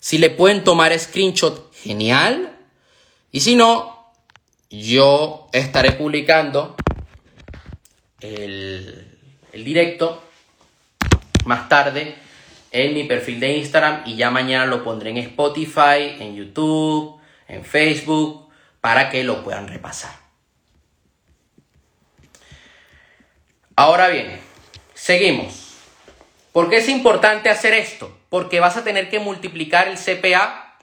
Si 0.00 0.18
le 0.18 0.30
pueden 0.30 0.64
tomar 0.64 0.98
screenshot, 0.98 1.72
genial. 1.74 2.56
Y 3.30 3.40
si 3.40 3.54
no, 3.54 4.12
yo 4.70 5.48
estaré 5.52 5.92
publicando 5.92 6.74
el, 8.20 9.18
el 9.52 9.64
directo 9.64 10.22
más 11.44 11.68
tarde 11.68 12.16
en 12.72 12.94
mi 12.94 13.04
perfil 13.04 13.40
de 13.40 13.56
Instagram 13.56 14.02
y 14.06 14.16
ya 14.16 14.30
mañana 14.30 14.66
lo 14.66 14.84
pondré 14.84 15.10
en 15.10 15.18
Spotify, 15.18 16.16
en 16.20 16.36
YouTube, 16.36 17.20
en 17.48 17.64
Facebook, 17.64 18.48
para 18.80 19.10
que 19.10 19.24
lo 19.24 19.42
puedan 19.42 19.68
repasar. 19.68 20.12
Ahora 23.76 24.08
bien, 24.08 24.38
seguimos. 24.94 25.74
¿Por 26.52 26.68
qué 26.68 26.78
es 26.78 26.88
importante 26.88 27.48
hacer 27.48 27.74
esto? 27.74 28.16
Porque 28.28 28.60
vas 28.60 28.76
a 28.76 28.84
tener 28.84 29.08
que 29.08 29.20
multiplicar 29.20 29.88
el 29.88 29.96
CPA 29.96 30.76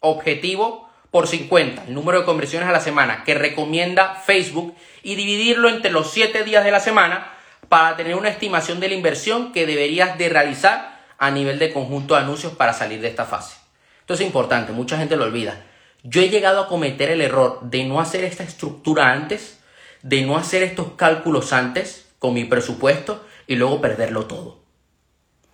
objetivo 0.00 0.88
por 1.10 1.26
50, 1.26 1.84
el 1.84 1.94
número 1.94 2.20
de 2.20 2.24
conversiones 2.24 2.68
a 2.68 2.72
la 2.72 2.80
semana 2.80 3.24
que 3.24 3.34
recomienda 3.34 4.14
Facebook, 4.14 4.74
y 5.02 5.14
dividirlo 5.14 5.68
entre 5.68 5.90
los 5.90 6.12
7 6.12 6.44
días 6.44 6.64
de 6.64 6.70
la 6.70 6.80
semana 6.80 7.32
para 7.68 7.96
tener 7.96 8.14
una 8.14 8.28
estimación 8.28 8.80
de 8.80 8.88
la 8.88 8.94
inversión 8.94 9.52
que 9.52 9.66
deberías 9.66 10.16
de 10.18 10.28
realizar 10.28 10.98
a 11.18 11.30
nivel 11.30 11.58
de 11.58 11.72
conjunto 11.72 12.14
de 12.14 12.20
anuncios 12.20 12.52
para 12.52 12.72
salir 12.72 13.00
de 13.00 13.08
esta 13.08 13.24
fase. 13.24 13.56
Esto 14.00 14.14
es 14.14 14.20
importante, 14.20 14.72
mucha 14.72 14.96
gente 14.96 15.16
lo 15.16 15.24
olvida. 15.24 15.64
Yo 16.02 16.22
he 16.22 16.28
llegado 16.28 16.62
a 16.62 16.68
cometer 16.68 17.10
el 17.10 17.20
error 17.20 17.60
de 17.62 17.84
no 17.84 18.00
hacer 18.00 18.24
esta 18.24 18.44
estructura 18.44 19.12
antes, 19.12 19.58
de 20.02 20.22
no 20.22 20.38
hacer 20.38 20.62
estos 20.62 20.92
cálculos 20.92 21.52
antes 21.52 22.06
con 22.18 22.34
mi 22.34 22.44
presupuesto 22.44 23.26
y 23.46 23.56
luego 23.56 23.80
perderlo 23.80 24.26
todo. 24.26 24.60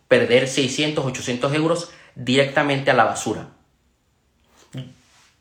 Perder 0.09 0.47
600, 0.47 1.05
800 1.05 1.55
euros 1.55 1.91
directamente 2.15 2.91
a 2.91 2.95
la 2.95 3.05
basura. 3.05 3.49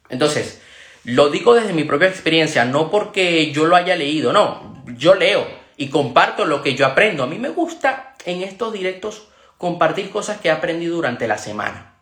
Entonces, 0.10 0.62
lo 1.04 1.30
digo 1.30 1.54
desde 1.54 1.74
mi 1.74 1.84
propia 1.84 2.08
experiencia, 2.08 2.66
no 2.66 2.90
porque 2.90 3.52
yo 3.52 3.66
lo 3.66 3.76
haya 3.76 3.96
leído, 3.96 4.32
no, 4.32 4.84
yo 4.98 5.16
leo, 5.16 5.46
y 5.84 5.90
comparto 5.90 6.46
lo 6.46 6.62
que 6.62 6.76
yo 6.76 6.86
aprendo. 6.86 7.24
A 7.24 7.28
mí 7.28 7.38
me 7.38 7.50
gusta 7.50 8.16
en 8.24 8.42
estos 8.42 8.72
directos 8.72 9.28
compartir 9.58 10.12
cosas 10.12 10.38
que 10.40 10.48
he 10.48 10.52
aprendido 10.52 10.96
durante 10.96 11.28
la 11.28 11.38
semana. 11.38 11.96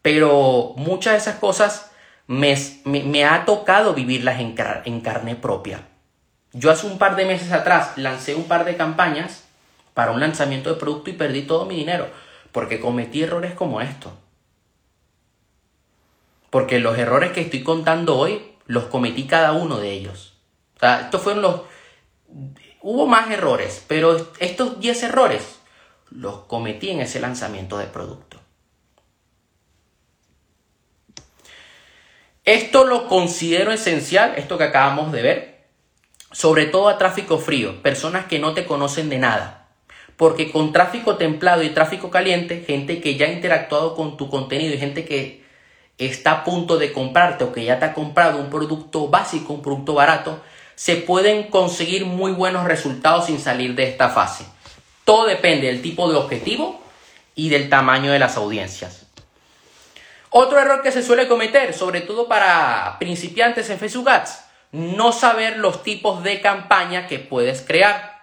Pero 0.00 0.74
muchas 0.76 1.14
de 1.14 1.18
esas 1.18 1.40
cosas 1.40 1.90
me, 2.28 2.56
me, 2.84 3.24
ha 3.24 3.44
tocado 3.44 3.94
vivirlas 3.94 4.38
en, 4.38 4.54
en 4.84 5.00
carne 5.00 5.34
propia. 5.34 5.88
Yo 6.52 6.70
hace 6.70 6.86
un 6.86 6.98
par 6.98 7.16
de 7.16 7.26
meses 7.26 7.50
atrás 7.50 7.94
lancé 7.96 8.36
un 8.36 8.44
par 8.44 8.64
de 8.64 8.76
campañas 8.76 9.42
para 9.92 10.12
un 10.12 10.20
lanzamiento 10.20 10.70
de 10.72 10.78
producto 10.78 11.10
y 11.10 11.14
perdí 11.14 11.42
todo 11.42 11.66
mi 11.66 11.74
dinero 11.74 12.06
porque 12.52 12.78
cometí 12.78 13.24
errores 13.24 13.54
como 13.54 13.80
esto. 13.80 14.16
Porque 16.48 16.78
los 16.78 16.96
errores 16.96 17.32
que 17.32 17.40
estoy 17.40 17.64
contando 17.64 18.16
hoy 18.16 18.52
los 18.66 18.84
cometí 18.84 19.26
cada 19.26 19.50
uno 19.50 19.78
de 19.78 19.90
ellos. 19.90 20.36
O 20.76 20.78
sea, 20.78 21.00
estos 21.00 21.20
fueron 21.22 21.42
los... 21.42 21.62
Hubo 22.82 23.06
más 23.06 23.30
errores, 23.30 23.84
pero 23.86 24.32
estos 24.38 24.80
10 24.80 25.02
errores 25.04 25.60
los 26.10 26.40
cometí 26.40 26.90
en 26.90 27.00
ese 27.00 27.20
lanzamiento 27.20 27.78
de 27.78 27.86
producto. 27.86 28.38
Esto 32.44 32.84
lo 32.84 33.06
considero 33.06 33.70
esencial, 33.70 34.34
esto 34.36 34.56
que 34.56 34.64
acabamos 34.64 35.12
de 35.12 35.22
ver, 35.22 35.60
sobre 36.32 36.66
todo 36.66 36.88
a 36.88 36.98
tráfico 36.98 37.38
frío, 37.38 37.82
personas 37.82 38.26
que 38.26 38.38
no 38.38 38.54
te 38.54 38.64
conocen 38.64 39.08
de 39.10 39.18
nada. 39.18 39.68
Porque 40.16 40.50
con 40.50 40.72
tráfico 40.72 41.16
templado 41.16 41.62
y 41.62 41.70
tráfico 41.70 42.10
caliente, 42.10 42.64
gente 42.66 43.00
que 43.00 43.16
ya 43.16 43.26
ha 43.26 43.32
interactuado 43.32 43.94
con 43.94 44.16
tu 44.16 44.28
contenido 44.28 44.74
y 44.74 44.78
gente 44.78 45.04
que 45.04 45.44
está 45.98 46.32
a 46.32 46.44
punto 46.44 46.78
de 46.78 46.92
comprarte 46.92 47.44
o 47.44 47.52
que 47.52 47.64
ya 47.64 47.78
te 47.78 47.84
ha 47.84 47.94
comprado 47.94 48.38
un 48.38 48.50
producto 48.50 49.08
básico, 49.08 49.52
un 49.52 49.62
producto 49.62 49.94
barato, 49.94 50.42
se 50.80 50.96
pueden 50.96 51.50
conseguir 51.50 52.06
muy 52.06 52.32
buenos 52.32 52.64
resultados 52.64 53.26
sin 53.26 53.38
salir 53.38 53.74
de 53.74 53.86
esta 53.86 54.08
fase. 54.08 54.46
Todo 55.04 55.26
depende 55.26 55.66
del 55.66 55.82
tipo 55.82 56.10
de 56.10 56.16
objetivo 56.16 56.82
y 57.34 57.50
del 57.50 57.68
tamaño 57.68 58.10
de 58.10 58.18
las 58.18 58.38
audiencias. 58.38 59.04
Otro 60.30 60.58
error 60.58 60.80
que 60.82 60.90
se 60.90 61.02
suele 61.02 61.28
cometer, 61.28 61.74
sobre 61.74 62.00
todo 62.00 62.28
para 62.28 62.96
principiantes 62.98 63.68
en 63.68 63.78
Facebook 63.78 64.08
Ads, 64.08 64.42
no 64.72 65.12
saber 65.12 65.58
los 65.58 65.82
tipos 65.82 66.24
de 66.24 66.40
campaña 66.40 67.06
que 67.06 67.18
puedes 67.18 67.60
crear. 67.60 68.18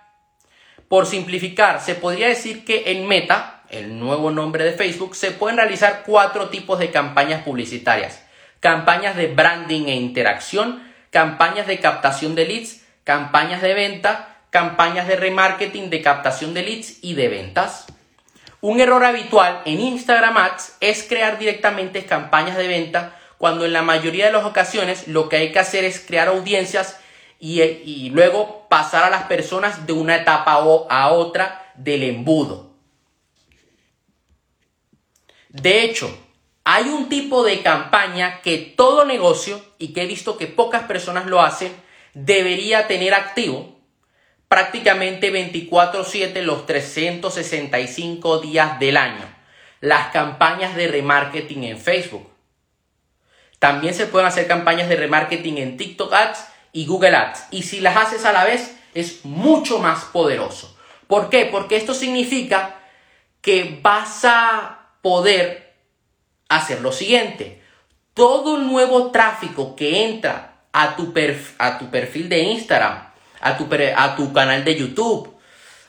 Por 0.87 1.05
simplificar, 1.05 1.79
se 1.79 1.93
podría 1.93 2.27
decir 2.27 2.65
que 2.65 2.85
en 2.87 3.07
Meta, 3.07 3.61
el 3.69 3.99
nuevo 3.99 4.31
nombre 4.31 4.63
de 4.63 4.71
Facebook, 4.71 5.15
se 5.15 5.29
pueden 5.29 5.57
realizar 5.57 6.01
cuatro 6.07 6.49
tipos 6.49 6.79
de 6.79 6.89
campañas 6.89 7.43
publicitarias. 7.43 8.25
Campañas 8.59 9.15
de 9.15 9.27
branding 9.27 9.85
e 9.89 9.93
interacción, 9.93 10.86
campañas 11.17 11.65
de 11.65 11.79
captación 11.79 12.35
de 12.35 12.45
leads, 12.45 12.83
campañas 13.03 13.63
de 13.63 13.73
venta, 13.73 14.37
campañas 14.51 15.07
de 15.07 15.15
remarketing, 15.15 15.89
de 15.89 16.03
captación 16.03 16.53
de 16.53 16.61
leads 16.61 17.03
y 17.03 17.15
de 17.15 17.27
ventas. 17.27 17.87
Un 18.61 18.79
error 18.79 19.03
habitual 19.03 19.63
en 19.65 19.79
Instagram 19.79 20.37
Ads 20.37 20.77
es 20.79 21.01
crear 21.09 21.39
directamente 21.39 22.05
campañas 22.05 22.55
de 22.55 22.67
venta 22.67 23.17
cuando 23.39 23.65
en 23.65 23.73
la 23.73 23.81
mayoría 23.81 24.27
de 24.27 24.31
las 24.31 24.45
ocasiones 24.45 25.07
lo 25.07 25.27
que 25.27 25.37
hay 25.37 25.51
que 25.51 25.57
hacer 25.57 25.85
es 25.85 25.99
crear 25.99 26.27
audiencias 26.27 26.99
y, 27.39 28.11
luego 28.11 28.67
pasar 28.69 29.03
a 29.03 29.09
las 29.09 29.23
personas 29.23 29.87
de 29.87 29.93
una 29.93 30.17
etapa 30.17 30.51
a 30.51 31.09
otra 31.09 31.73
del 31.73 32.03
embudo. 32.03 32.75
De 35.49 35.81
hecho, 35.81 36.15
hay 36.69 36.89
un 36.89 37.07
tipo 37.07 37.45
de 37.45 37.61
campaña 37.61 38.41
que 38.41 38.57
todo 38.57 39.05
negocio, 39.05 39.63
y 39.77 39.93
que 39.93 40.01
he 40.01 40.05
visto 40.05 40.37
que 40.37 40.47
pocas 40.47 40.83
personas 40.83 41.25
lo 41.25 41.41
hacen, 41.41 41.73
debería 42.13 42.87
tener 42.87 43.13
activo 43.13 43.79
prácticamente 44.49 45.31
24/7 45.31 46.41
los 46.41 46.65
365 46.65 48.39
días 48.39 48.81
del 48.81 48.97
año. 48.97 49.33
Las 49.79 50.11
campañas 50.11 50.75
de 50.75 50.89
remarketing 50.89 51.63
en 51.63 51.79
Facebook. 51.79 52.29
También 53.59 53.93
se 53.93 54.07
pueden 54.07 54.27
hacer 54.27 54.45
campañas 54.45 54.89
de 54.89 54.97
remarketing 54.97 55.59
en 55.59 55.77
TikTok 55.77 56.11
Ads 56.11 56.47
y 56.73 56.85
Google 56.85 57.15
Ads. 57.15 57.45
Y 57.51 57.63
si 57.63 57.79
las 57.79 57.95
haces 57.95 58.25
a 58.25 58.33
la 58.33 58.43
vez, 58.43 58.75
es 58.93 59.23
mucho 59.23 59.79
más 59.79 60.03
poderoso. 60.03 60.77
¿Por 61.07 61.29
qué? 61.29 61.45
Porque 61.45 61.77
esto 61.77 61.93
significa 61.93 62.75
que 63.39 63.79
vas 63.81 64.25
a 64.25 64.89
poder 65.01 65.66
hacer 66.49 66.81
lo 66.81 66.91
siguiente. 66.91 67.61
Todo 68.13 68.57
nuevo 68.57 69.11
tráfico 69.11 69.75
que 69.75 70.05
entra 70.05 70.61
a 70.71 70.95
tu, 70.95 71.13
a 71.59 71.77
tu 71.77 71.89
perfil 71.89 72.29
de 72.29 72.39
Instagram 72.39 73.07
a 73.41 73.57
tu, 73.57 73.67
a 73.95 74.15
tu 74.15 74.33
canal 74.33 74.63
de 74.63 74.75
YouTube, 74.75 75.35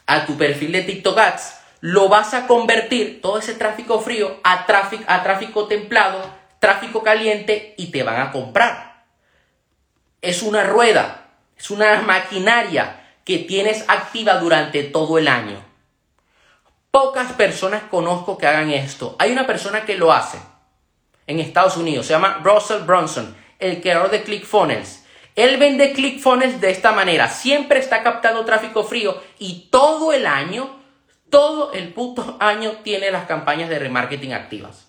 a 0.06 0.26
tu 0.26 0.36
perfil 0.36 0.72
de 0.72 0.82
TikTok 0.82 1.18
Ads, 1.18 1.54
lo 1.80 2.08
vas 2.08 2.34
a 2.34 2.46
convertir 2.46 3.20
todo 3.20 3.38
ese 3.38 3.54
tráfico 3.54 4.00
frío 4.00 4.40
a 4.42 4.66
tráfico, 4.66 5.04
a 5.06 5.22
tráfico 5.22 5.66
templado, 5.66 6.22
tráfico 6.58 7.02
caliente 7.02 7.74
y 7.76 7.90
te 7.90 8.02
van 8.02 8.20
a 8.20 8.32
comprar. 8.32 9.04
Es 10.20 10.42
una 10.42 10.64
rueda, 10.64 11.28
es 11.56 11.70
una 11.70 12.00
maquinaria 12.02 13.04
que 13.24 13.38
tienes 13.38 13.84
activa 13.88 14.34
durante 14.34 14.82
todo 14.82 15.18
el 15.18 15.28
año. 15.28 15.64
Pocas 17.00 17.30
personas 17.34 17.84
conozco 17.84 18.36
que 18.36 18.48
hagan 18.48 18.70
esto. 18.70 19.14
Hay 19.20 19.30
una 19.30 19.46
persona 19.46 19.84
que 19.84 19.96
lo 19.96 20.12
hace 20.12 20.36
en 21.28 21.38
Estados 21.38 21.76
Unidos, 21.76 22.06
se 22.06 22.12
llama 22.12 22.40
Russell 22.42 22.82
Bronson, 22.82 23.36
el 23.60 23.80
creador 23.80 24.10
de 24.10 24.24
ClickFunnels. 24.24 25.04
Él 25.36 25.58
vende 25.58 25.92
ClickFunnels 25.92 26.60
de 26.60 26.72
esta 26.72 26.90
manera. 26.90 27.28
Siempre 27.28 27.78
está 27.78 28.02
captando 28.02 28.44
tráfico 28.44 28.82
frío 28.82 29.16
y 29.38 29.68
todo 29.70 30.12
el 30.12 30.26
año, 30.26 30.76
todo 31.30 31.72
el 31.72 31.94
puto 31.94 32.36
año 32.40 32.78
tiene 32.82 33.12
las 33.12 33.28
campañas 33.28 33.68
de 33.68 33.78
remarketing 33.78 34.32
activas. 34.32 34.88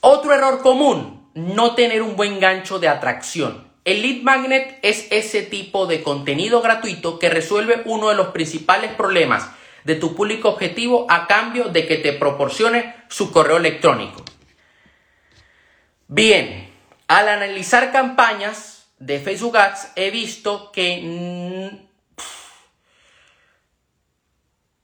Otro 0.00 0.34
error 0.34 0.60
común, 0.60 1.30
no 1.34 1.76
tener 1.76 2.02
un 2.02 2.16
buen 2.16 2.40
gancho 2.40 2.80
de 2.80 2.88
atracción. 2.88 3.67
El 3.84 4.02
lead 4.02 4.22
magnet 4.22 4.78
es 4.82 5.06
ese 5.10 5.42
tipo 5.42 5.86
de 5.86 6.02
contenido 6.02 6.60
gratuito 6.60 7.18
que 7.18 7.30
resuelve 7.30 7.82
uno 7.84 8.08
de 8.08 8.14
los 8.14 8.28
principales 8.28 8.92
problemas 8.92 9.50
de 9.84 9.94
tu 9.94 10.14
público 10.14 10.50
objetivo 10.50 11.06
a 11.08 11.26
cambio 11.26 11.64
de 11.64 11.86
que 11.86 11.96
te 11.96 12.12
proporcione 12.12 12.94
su 13.08 13.32
correo 13.32 13.56
electrónico. 13.56 14.22
Bien, 16.08 16.70
al 17.06 17.28
analizar 17.28 17.92
campañas 17.92 18.90
de 18.98 19.20
Facebook 19.20 19.56
Ads 19.56 19.92
he 19.96 20.10
visto 20.10 20.72
que 20.72 21.86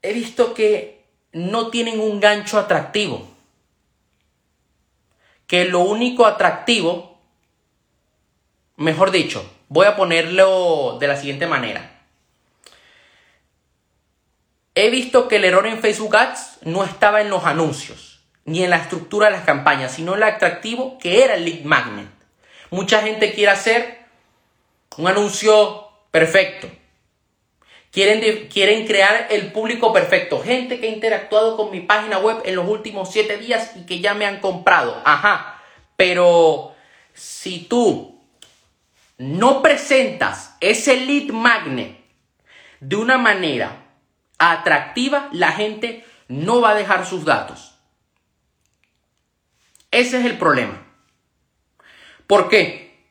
he 0.01 0.13
visto 0.13 0.53
que 0.53 1.05
no 1.33 1.69
tienen 1.69 1.99
un 1.99 2.19
gancho 2.19 2.59
atractivo. 2.59 3.27
Que 5.47 5.65
lo 5.65 5.81
único 5.81 6.25
atractivo, 6.25 7.14
mejor 8.77 9.11
dicho, 9.11 9.49
voy 9.69 9.85
a 9.85 9.95
ponerlo 9.95 10.97
de 10.99 11.07
la 11.07 11.17
siguiente 11.17 11.47
manera 11.47 11.95
He 14.77 14.89
visto 14.89 15.29
que 15.29 15.37
el 15.37 15.45
error 15.45 15.65
en 15.67 15.79
Facebook 15.79 16.17
Ads 16.17 16.57
no 16.63 16.83
estaba 16.83 17.21
en 17.21 17.29
los 17.29 17.45
anuncios, 17.45 18.19
ni 18.43 18.61
en 18.61 18.69
la 18.69 18.75
estructura 18.75 19.27
de 19.27 19.31
las 19.31 19.45
campañas, 19.45 19.93
sino 19.93 20.13
en 20.13 20.19
lo 20.19 20.25
atractivo 20.25 20.99
que 20.99 21.23
era 21.23 21.35
el 21.35 21.45
lead 21.45 21.63
magnet. 21.63 22.09
Mucha 22.71 23.01
gente 23.01 23.31
quiere 23.31 23.51
hacer 23.51 23.99
un 24.97 25.07
anuncio 25.07 25.87
perfecto. 26.11 26.67
Quieren, 27.89 28.49
quieren 28.49 28.85
crear 28.85 29.27
el 29.29 29.53
público 29.53 29.93
perfecto. 29.93 30.43
Gente 30.43 30.81
que 30.81 30.87
ha 30.87 30.91
interactuado 30.91 31.55
con 31.55 31.71
mi 31.71 31.79
página 31.79 32.17
web 32.17 32.41
en 32.43 32.55
los 32.55 32.67
últimos 32.67 33.09
siete 33.09 33.37
días 33.37 33.71
y 33.77 33.85
que 33.85 34.01
ya 34.01 34.13
me 34.13 34.25
han 34.25 34.41
comprado. 34.41 35.01
Ajá. 35.05 35.61
Pero 35.95 36.75
si 37.13 37.59
tú 37.59 38.14
no 39.17 39.61
presentas 39.61 40.55
ese 40.59 40.97
lead 40.97 41.31
magnet 41.31 41.99
de 42.79 42.95
una 42.95 43.17
manera 43.17 43.85
atractiva, 44.37 45.29
la 45.31 45.51
gente 45.51 46.05
no 46.27 46.61
va 46.61 46.71
a 46.71 46.75
dejar 46.75 47.05
sus 47.05 47.25
datos. 47.25 47.75
Ese 49.91 50.19
es 50.19 50.25
el 50.25 50.37
problema. 50.37 50.85
¿Por 52.27 52.49
qué? 52.49 53.05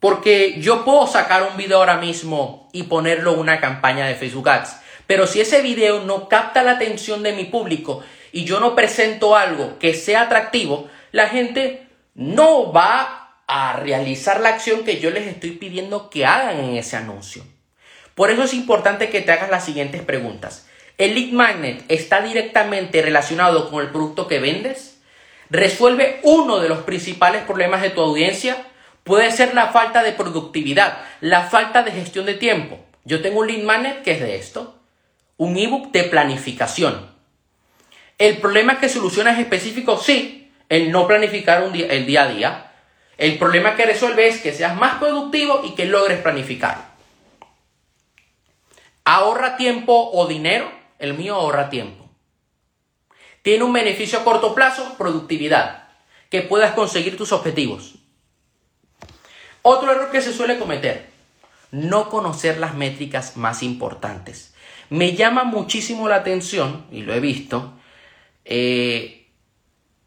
Porque 0.00 0.60
yo 0.60 0.84
puedo 0.84 1.06
sacar 1.06 1.42
un 1.44 1.56
video 1.56 1.78
ahora 1.78 1.98
mismo 1.98 2.68
y 2.72 2.84
ponerlo 2.84 3.34
en 3.34 3.40
una 3.40 3.60
campaña 3.60 4.06
de 4.06 4.14
Facebook 4.14 4.48
Ads. 4.48 4.76
Pero 5.06 5.26
si 5.26 5.40
ese 5.40 5.60
video 5.60 6.04
no 6.04 6.28
capta 6.28 6.62
la 6.62 6.72
atención 6.72 7.22
de 7.22 7.32
mi 7.32 7.44
público 7.44 8.02
y 8.32 8.44
yo 8.44 8.60
no 8.60 8.74
presento 8.74 9.36
algo 9.36 9.78
que 9.78 9.94
sea 9.94 10.22
atractivo, 10.22 10.88
la 11.12 11.28
gente 11.28 11.86
no 12.14 12.72
va 12.72 13.19
a 13.52 13.72
realizar 13.72 14.40
la 14.40 14.50
acción 14.50 14.84
que 14.84 15.00
yo 15.00 15.10
les 15.10 15.26
estoy 15.26 15.50
pidiendo 15.50 16.08
que 16.08 16.24
hagan 16.24 16.60
en 16.60 16.76
ese 16.76 16.96
anuncio. 16.96 17.42
Por 18.14 18.30
eso 18.30 18.44
es 18.44 18.54
importante 18.54 19.10
que 19.10 19.22
te 19.22 19.32
hagas 19.32 19.50
las 19.50 19.64
siguientes 19.64 20.02
preguntas. 20.02 20.68
¿El 20.98 21.16
lead 21.16 21.32
magnet 21.32 21.84
está 21.88 22.20
directamente 22.20 23.02
relacionado 23.02 23.68
con 23.68 23.82
el 23.82 23.90
producto 23.90 24.28
que 24.28 24.38
vendes? 24.38 25.00
¿Resuelve 25.50 26.20
uno 26.22 26.60
de 26.60 26.68
los 26.68 26.84
principales 26.84 27.42
problemas 27.42 27.82
de 27.82 27.90
tu 27.90 28.00
audiencia? 28.00 28.56
Puede 29.02 29.32
ser 29.32 29.52
la 29.52 29.72
falta 29.72 30.04
de 30.04 30.12
productividad, 30.12 30.98
la 31.20 31.42
falta 31.42 31.82
de 31.82 31.90
gestión 31.90 32.26
de 32.26 32.34
tiempo. 32.34 32.78
Yo 33.04 33.20
tengo 33.20 33.40
un 33.40 33.48
lead 33.48 33.64
magnet 33.64 34.02
que 34.02 34.12
es 34.12 34.20
de 34.20 34.36
esto. 34.36 34.78
Un 35.38 35.56
ebook 35.56 35.90
de 35.90 36.04
planificación. 36.04 37.10
¿El 38.16 38.36
problema 38.36 38.78
que 38.78 38.88
soluciona 38.88 39.32
es 39.32 39.40
específico? 39.40 39.96
Sí. 39.98 40.52
el 40.68 40.92
no 40.92 41.08
planificar 41.08 41.64
un 41.64 41.72
día, 41.72 41.86
el 41.86 42.06
día 42.06 42.22
a 42.22 42.28
día. 42.28 42.69
El 43.20 43.36
problema 43.36 43.76
que 43.76 43.84
resuelve 43.84 44.28
es 44.28 44.40
que 44.40 44.54
seas 44.54 44.74
más 44.74 44.94
productivo 44.94 45.60
y 45.62 45.74
que 45.74 45.84
logres 45.84 46.22
planificar. 46.22 46.94
Ahorra 49.04 49.58
tiempo 49.58 50.10
o 50.14 50.26
dinero. 50.26 50.72
El 50.98 51.12
mío 51.12 51.34
ahorra 51.34 51.68
tiempo. 51.68 52.08
Tiene 53.42 53.64
un 53.64 53.74
beneficio 53.74 54.20
a 54.20 54.24
corto 54.24 54.54
plazo, 54.54 54.94
productividad, 54.96 55.88
que 56.30 56.40
puedas 56.40 56.72
conseguir 56.72 57.18
tus 57.18 57.32
objetivos. 57.32 57.96
Otro 59.60 59.92
error 59.92 60.10
que 60.10 60.22
se 60.22 60.32
suele 60.32 60.58
cometer, 60.58 61.10
no 61.72 62.08
conocer 62.08 62.56
las 62.56 62.74
métricas 62.74 63.36
más 63.36 63.62
importantes. 63.62 64.54
Me 64.88 65.14
llama 65.14 65.44
muchísimo 65.44 66.08
la 66.08 66.16
atención, 66.16 66.86
y 66.90 67.02
lo 67.02 67.12
he 67.12 67.20
visto, 67.20 67.74
eh, 68.46 69.28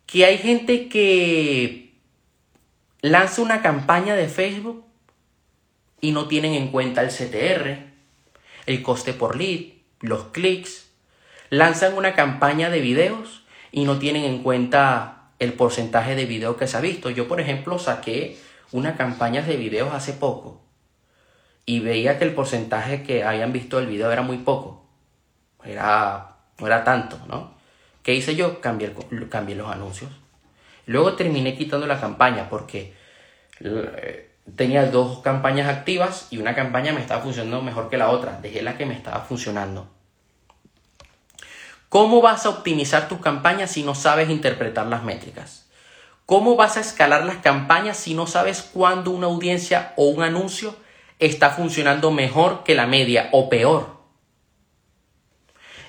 que 0.07 0.25
hay 0.25 0.39
gente 0.39 0.89
que 0.89 1.82
lanza 3.03 3.41
una 3.41 3.61
campaña 3.61 4.15
de 4.15 4.29
Facebook 4.29 4.85
y 5.99 6.13
no 6.13 6.29
tienen 6.29 6.53
en 6.53 6.69
cuenta 6.69 7.01
el 7.01 7.09
CTR, 7.09 7.91
el 8.65 8.81
coste 8.81 9.11
por 9.13 9.35
lead, 9.35 9.73
los 9.99 10.27
clics. 10.27 10.89
Lanzan 11.49 11.95
una 11.95 12.15
campaña 12.15 12.69
de 12.69 12.79
videos 12.79 13.43
y 13.73 13.83
no 13.83 13.99
tienen 13.99 14.23
en 14.23 14.41
cuenta 14.41 15.31
el 15.39 15.51
porcentaje 15.51 16.15
de 16.15 16.25
video 16.25 16.55
que 16.55 16.65
se 16.65 16.77
ha 16.77 16.79
visto. 16.79 17.09
Yo, 17.09 17.27
por 17.27 17.41
ejemplo, 17.41 17.77
saqué 17.77 18.39
una 18.71 18.95
campaña 18.95 19.41
de 19.41 19.57
videos 19.57 19.93
hace 19.93 20.13
poco 20.13 20.61
y 21.65 21.81
veía 21.81 22.17
que 22.17 22.23
el 22.23 22.33
porcentaje 22.33 23.03
que 23.03 23.25
habían 23.25 23.51
visto 23.51 23.79
el 23.79 23.87
video 23.87 24.13
era 24.13 24.21
muy 24.21 24.37
poco. 24.37 24.85
Era, 25.65 26.37
no 26.57 26.67
era 26.67 26.85
tanto, 26.85 27.19
¿no? 27.27 27.53
¿Qué 28.01 28.15
hice 28.15 28.37
yo? 28.37 28.61
Cambié 28.61 28.93
los 29.55 29.69
anuncios. 29.69 30.22
Luego 30.85 31.13
terminé 31.13 31.55
quitando 31.55 31.87
la 31.87 31.99
campaña 31.99 32.49
porque 32.49 32.93
eh, 33.59 34.29
tenía 34.55 34.85
dos 34.87 35.19
campañas 35.19 35.67
activas 35.69 36.27
y 36.29 36.37
una 36.37 36.55
campaña 36.55 36.93
me 36.93 37.01
estaba 37.01 37.21
funcionando 37.21 37.61
mejor 37.61 37.89
que 37.89 37.97
la 37.97 38.09
otra. 38.09 38.39
Dejé 38.41 38.61
la 38.61 38.77
que 38.77 38.85
me 38.85 38.93
estaba 38.93 39.21
funcionando. 39.21 39.87
¿Cómo 41.89 42.21
vas 42.21 42.45
a 42.45 42.49
optimizar 42.49 43.07
tus 43.07 43.19
campañas 43.19 43.71
si 43.71 43.83
no 43.83 43.93
sabes 43.93 44.29
interpretar 44.29 44.87
las 44.87 45.03
métricas? 45.03 45.67
¿Cómo 46.25 46.55
vas 46.55 46.77
a 46.77 46.79
escalar 46.79 47.25
las 47.25 47.37
campañas 47.37 47.97
si 47.97 48.13
no 48.13 48.27
sabes 48.27 48.61
cuándo 48.61 49.11
una 49.11 49.27
audiencia 49.27 49.93
o 49.97 50.05
un 50.05 50.23
anuncio 50.23 50.75
está 51.19 51.51
funcionando 51.51 52.11
mejor 52.11 52.63
que 52.63 52.75
la 52.75 52.87
media 52.87 53.29
o 53.31 53.49
peor? 53.49 53.97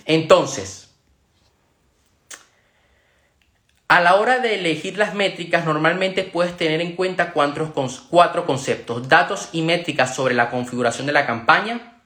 Entonces, 0.04 0.83
a 3.94 4.00
la 4.00 4.16
hora 4.16 4.40
de 4.40 4.56
elegir 4.56 4.98
las 4.98 5.14
métricas, 5.14 5.64
normalmente 5.64 6.24
puedes 6.24 6.56
tener 6.56 6.80
en 6.80 6.96
cuenta 6.96 7.32
cuatro, 7.32 7.72
conceptos. 8.44 9.08
Datos 9.08 9.50
y 9.52 9.62
métricas 9.62 10.16
sobre 10.16 10.34
la 10.34 10.50
configuración 10.50 11.06
de 11.06 11.12
la 11.12 11.26
campaña, 11.26 12.00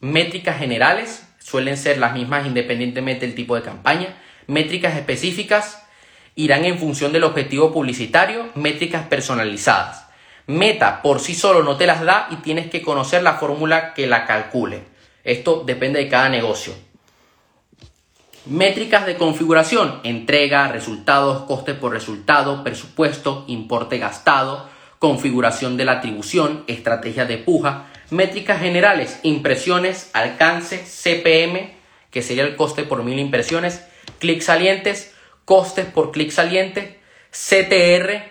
métricas 0.00 0.58
generales, 0.58 1.26
suelen 1.38 1.78
ser 1.78 1.96
las 1.96 2.12
mismas 2.12 2.46
independientemente 2.46 3.24
del 3.24 3.34
tipo 3.34 3.56
de 3.56 3.62
campaña, 3.62 4.18
métricas 4.48 4.94
específicas, 4.98 5.82
irán 6.34 6.66
en 6.66 6.78
función 6.78 7.10
del 7.10 7.24
objetivo 7.24 7.72
publicitario, 7.72 8.50
métricas 8.54 9.06
personalizadas. 9.06 10.08
Meta 10.46 11.00
por 11.00 11.20
sí 11.20 11.34
solo 11.34 11.62
no 11.62 11.78
te 11.78 11.86
las 11.86 12.02
da 12.02 12.28
y 12.30 12.36
tienes 12.36 12.68
que 12.68 12.82
conocer 12.82 13.22
la 13.22 13.38
fórmula 13.38 13.94
que 13.94 14.06
la 14.06 14.26
calcule. 14.26 14.82
Esto 15.24 15.62
depende 15.64 16.00
de 16.00 16.08
cada 16.10 16.28
negocio. 16.28 16.74
Métricas 18.50 19.06
de 19.06 19.16
configuración, 19.16 20.00
entrega, 20.02 20.66
resultados, 20.66 21.42
coste 21.42 21.72
por 21.72 21.92
resultado, 21.92 22.64
presupuesto, 22.64 23.44
importe 23.46 23.98
gastado, 23.98 24.68
configuración 24.98 25.76
de 25.76 25.84
la 25.84 25.92
atribución, 25.92 26.64
estrategia 26.66 27.26
de 27.26 27.38
puja, 27.38 27.86
métricas 28.10 28.58
generales, 28.58 29.20
impresiones, 29.22 30.10
alcance, 30.14 30.84
CPM, 30.84 31.76
que 32.10 32.22
sería 32.22 32.42
el 32.42 32.56
coste 32.56 32.82
por 32.82 33.04
mil 33.04 33.20
impresiones, 33.20 33.84
clics 34.18 34.46
salientes, 34.46 35.14
costes 35.44 35.86
por 35.86 36.10
clic 36.10 36.32
saliente, 36.32 36.98
CTR, 37.30 38.24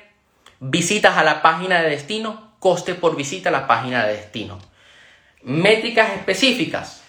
visitas 0.59 1.15
a 1.15 1.23
la 1.23 1.41
página 1.41 1.81
de 1.81 1.91
destino, 1.91 2.55
coste 2.59 2.93
por 2.93 3.15
visita 3.15 3.47
a 3.47 3.53
la 3.53 3.67
página 3.67 4.05
de 4.05 4.17
destino. 4.17 4.59
Métricas 5.43 6.11
específicas, 6.11 7.03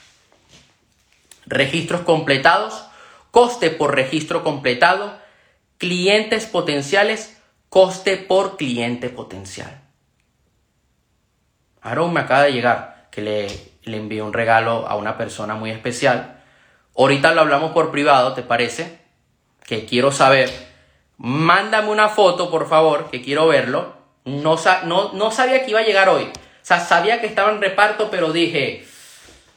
registros 1.46 2.02
completados, 2.02 2.84
coste 3.30 3.70
por 3.70 3.94
registro 3.94 4.42
completado, 4.42 5.18
clientes 5.78 6.46
potenciales, 6.46 7.40
coste 7.68 8.16
por 8.16 8.56
cliente 8.56 9.08
potencial. 9.08 9.80
Aaron 11.80 12.12
me 12.12 12.20
acaba 12.20 12.42
de 12.42 12.52
llegar 12.52 13.08
que 13.10 13.22
le, 13.22 13.46
le 13.84 13.96
envié 13.96 14.22
un 14.22 14.32
regalo 14.32 14.86
a 14.86 14.96
una 14.96 15.16
persona 15.16 15.54
muy 15.54 15.70
especial. 15.70 16.42
Ahorita 16.96 17.32
lo 17.32 17.40
hablamos 17.40 17.72
por 17.72 17.90
privado, 17.90 18.34
¿te 18.34 18.42
parece? 18.42 19.00
Que 19.64 19.86
quiero 19.86 20.12
saber. 20.12 20.50
Mándame 21.16 21.88
una 21.88 22.08
foto, 22.08 22.50
por 22.50 22.68
favor, 22.68 23.10
que 23.10 23.22
quiero 23.22 23.46
verlo. 23.46 23.94
No, 24.24 24.56
no, 24.84 25.12
no 25.12 25.30
sabía 25.30 25.64
que 25.64 25.70
iba 25.70 25.80
a 25.80 25.84
llegar 25.84 26.08
hoy. 26.08 26.24
O 26.24 26.62
sea, 26.62 26.80
sabía 26.80 27.20
que 27.20 27.26
estaba 27.26 27.50
en 27.50 27.60
reparto, 27.60 28.10
pero 28.10 28.32
dije, 28.32 28.86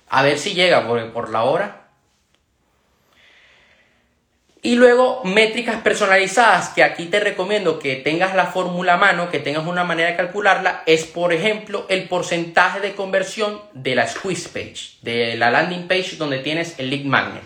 a 0.10 0.24
ver 0.24 0.40
si 0.40 0.54
llega, 0.54 0.88
porque 0.88 1.06
por 1.06 1.30
la 1.30 1.44
hora 1.44 1.83
y 4.66 4.76
luego 4.76 5.22
métricas 5.26 5.82
personalizadas, 5.82 6.70
que 6.70 6.86
aquí 6.86 7.08
te 7.08 7.20
recomiendo 7.20 7.80
que 7.80 7.98
tengas 7.98 8.34
la 8.34 8.46
fórmula 8.46 8.94
a 8.94 8.98
mano, 8.98 9.30
que 9.30 9.40
tengas 9.40 9.68
una 9.68 9.84
manera 9.84 10.12
de 10.12 10.16
calcularla, 10.16 10.84
es 10.86 11.04
por 11.04 11.34
ejemplo 11.34 11.86
el 11.90 12.08
porcentaje 12.08 12.80
de 12.80 12.96
conversión 12.96 13.62
de 13.74 13.94
la 13.94 14.08
squeeze 14.08 14.48
page, 14.48 14.98
de 15.02 15.36
la 15.36 15.52
landing 15.52 15.90
page 15.90 16.16
donde 16.16 16.40
tienes 16.40 16.80
el 16.80 16.90
lead 16.90 17.04
magnet. 17.04 17.44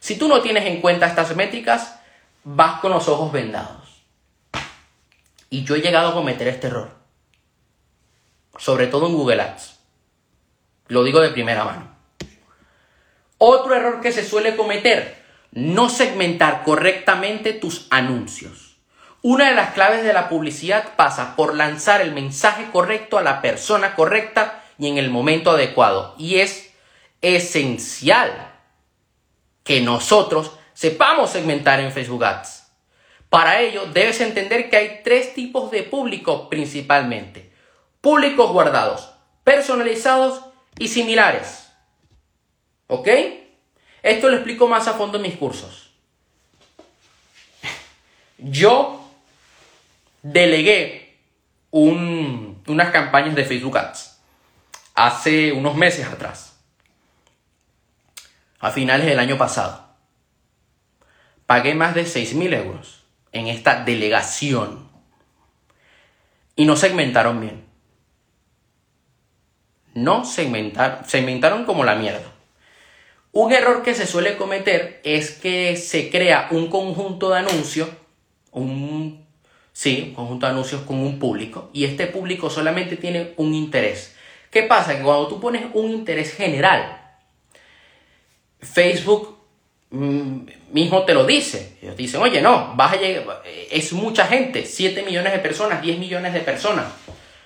Si 0.00 0.16
tú 0.16 0.28
no 0.28 0.40
tienes 0.40 0.64
en 0.64 0.80
cuenta 0.80 1.06
estas 1.06 1.36
métricas, 1.36 2.00
vas 2.42 2.80
con 2.80 2.90
los 2.90 3.06
ojos 3.06 3.30
vendados. 3.32 4.02
Y 5.50 5.62
yo 5.62 5.74
he 5.74 5.82
llegado 5.82 6.08
a 6.08 6.14
cometer 6.14 6.48
este 6.48 6.68
error. 6.68 6.90
Sobre 8.56 8.86
todo 8.86 9.08
en 9.08 9.12
Google 9.12 9.42
Ads. 9.42 9.78
Lo 10.88 11.04
digo 11.04 11.20
de 11.20 11.28
primera 11.28 11.64
mano. 11.64 11.94
Otro 13.36 13.74
error 13.74 14.00
que 14.00 14.12
se 14.12 14.24
suele 14.24 14.56
cometer 14.56 15.15
no 15.56 15.88
segmentar 15.88 16.64
correctamente 16.64 17.54
tus 17.54 17.86
anuncios. 17.88 18.76
Una 19.22 19.48
de 19.48 19.54
las 19.54 19.72
claves 19.72 20.04
de 20.04 20.12
la 20.12 20.28
publicidad 20.28 20.94
pasa 20.96 21.34
por 21.34 21.54
lanzar 21.54 22.02
el 22.02 22.12
mensaje 22.12 22.66
correcto 22.70 23.16
a 23.16 23.22
la 23.22 23.40
persona 23.40 23.94
correcta 23.94 24.62
y 24.78 24.88
en 24.88 24.98
el 24.98 25.08
momento 25.08 25.52
adecuado. 25.52 26.14
Y 26.18 26.36
es 26.36 26.74
esencial 27.22 28.52
que 29.64 29.80
nosotros 29.80 30.52
sepamos 30.74 31.30
segmentar 31.30 31.80
en 31.80 31.90
Facebook 31.90 32.26
Ads. 32.26 32.70
Para 33.30 33.62
ello 33.62 33.86
debes 33.86 34.20
entender 34.20 34.68
que 34.68 34.76
hay 34.76 35.00
tres 35.02 35.32
tipos 35.32 35.70
de 35.70 35.84
público 35.84 36.50
principalmente. 36.50 37.50
Públicos 38.02 38.52
guardados, 38.52 39.10
personalizados 39.42 40.42
y 40.78 40.88
similares. 40.88 41.72
¿Ok? 42.88 43.08
Esto 44.06 44.28
lo 44.28 44.36
explico 44.36 44.68
más 44.68 44.86
a 44.86 44.92
fondo 44.92 45.16
en 45.16 45.24
mis 45.24 45.34
cursos. 45.34 45.90
Yo 48.38 49.04
delegué 50.22 51.18
unas 51.72 52.90
campañas 52.92 53.34
de 53.34 53.44
Facebook 53.44 53.76
Ads 53.76 54.20
hace 54.94 55.52
unos 55.52 55.74
meses 55.74 56.06
atrás, 56.06 56.56
a 58.60 58.70
finales 58.70 59.06
del 59.06 59.18
año 59.18 59.36
pasado. 59.36 59.84
Pagué 61.46 61.74
más 61.74 61.96
de 61.96 62.04
6.000 62.04 62.54
euros 62.54 63.02
en 63.32 63.48
esta 63.48 63.82
delegación 63.82 64.88
y 66.54 66.64
no 66.64 66.76
segmentaron 66.76 67.40
bien. 67.40 67.66
No 69.94 70.24
segmentaron, 70.24 71.04
segmentaron 71.08 71.64
como 71.64 71.82
la 71.82 71.96
mierda. 71.96 72.35
Un 73.36 73.52
error 73.52 73.82
que 73.82 73.94
se 73.94 74.06
suele 74.06 74.38
cometer 74.38 75.02
es 75.04 75.32
que 75.32 75.76
se 75.76 76.08
crea 76.08 76.48
un 76.52 76.68
conjunto 76.68 77.28
de 77.28 77.40
anuncios, 77.40 77.90
un, 78.50 79.26
sí, 79.74 80.04
un 80.08 80.14
conjunto 80.14 80.46
de 80.46 80.52
anuncios 80.52 80.80
con 80.84 80.96
un 80.96 81.18
público, 81.18 81.68
y 81.74 81.84
este 81.84 82.06
público 82.06 82.48
solamente 82.48 82.96
tiene 82.96 83.34
un 83.36 83.52
interés. 83.52 84.16
¿Qué 84.50 84.62
pasa? 84.62 84.96
Que 84.96 85.02
cuando 85.02 85.28
tú 85.28 85.38
pones 85.38 85.66
un 85.74 85.90
interés 85.90 86.34
general, 86.34 86.98
Facebook 88.58 89.36
mm, 89.90 90.38
mismo 90.72 91.04
te 91.04 91.12
lo 91.12 91.26
dice. 91.26 91.76
Ellos 91.82 91.94
dicen, 91.94 92.22
oye, 92.22 92.40
no, 92.40 92.72
vas 92.74 92.94
a 92.94 92.96
llegar, 92.96 93.42
es 93.70 93.92
mucha 93.92 94.26
gente, 94.26 94.64
7 94.64 95.02
millones 95.02 95.34
de 95.34 95.40
personas, 95.40 95.82
10 95.82 95.98
millones 95.98 96.32
de 96.32 96.40
personas. 96.40 96.86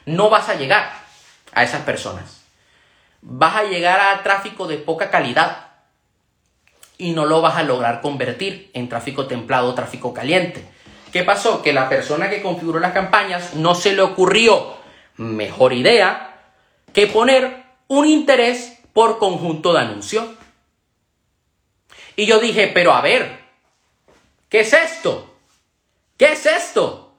No 0.06 0.30
vas 0.30 0.48
a 0.50 0.54
llegar 0.54 0.88
a 1.52 1.64
esas 1.64 1.82
personas. 1.82 2.44
Vas 3.22 3.56
a 3.56 3.64
llegar 3.64 3.98
a 3.98 4.22
tráfico 4.22 4.68
de 4.68 4.76
poca 4.76 5.10
calidad 5.10 5.69
y 7.00 7.12
no 7.12 7.24
lo 7.24 7.40
vas 7.40 7.56
a 7.56 7.62
lograr 7.62 8.00
convertir 8.00 8.70
en 8.74 8.88
tráfico 8.88 9.26
templado 9.26 9.70
o 9.70 9.74
tráfico 9.74 10.12
caliente. 10.12 10.64
¿Qué 11.12 11.24
pasó? 11.24 11.62
Que 11.62 11.72
la 11.72 11.88
persona 11.88 12.28
que 12.28 12.42
configuró 12.42 12.78
las 12.78 12.92
campañas 12.92 13.54
no 13.54 13.74
se 13.74 13.94
le 13.94 14.02
ocurrió 14.02 14.76
mejor 15.16 15.72
idea 15.72 16.52
que 16.92 17.06
poner 17.06 17.64
un 17.88 18.06
interés 18.06 18.78
por 18.92 19.18
conjunto 19.18 19.72
de 19.72 19.80
anuncios. 19.80 20.26
Y 22.16 22.26
yo 22.26 22.38
dije, 22.38 22.70
pero 22.72 22.92
a 22.92 23.00
ver, 23.00 23.40
¿qué 24.48 24.60
es 24.60 24.72
esto? 24.72 25.34
¿Qué 26.16 26.32
es 26.32 26.44
esto? 26.44 27.14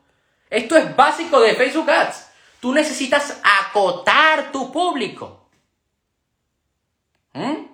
Esto 0.49 0.77
es 0.77 0.95
básico 0.95 1.39
de 1.39 1.55
Facebook 1.55 1.89
Ads. 1.89 2.27
Tú 2.59 2.71
necesitas 2.71 3.41
acotar 3.43 4.51
tu 4.51 4.71
público. 4.71 5.49
¿Mm? 7.33 7.70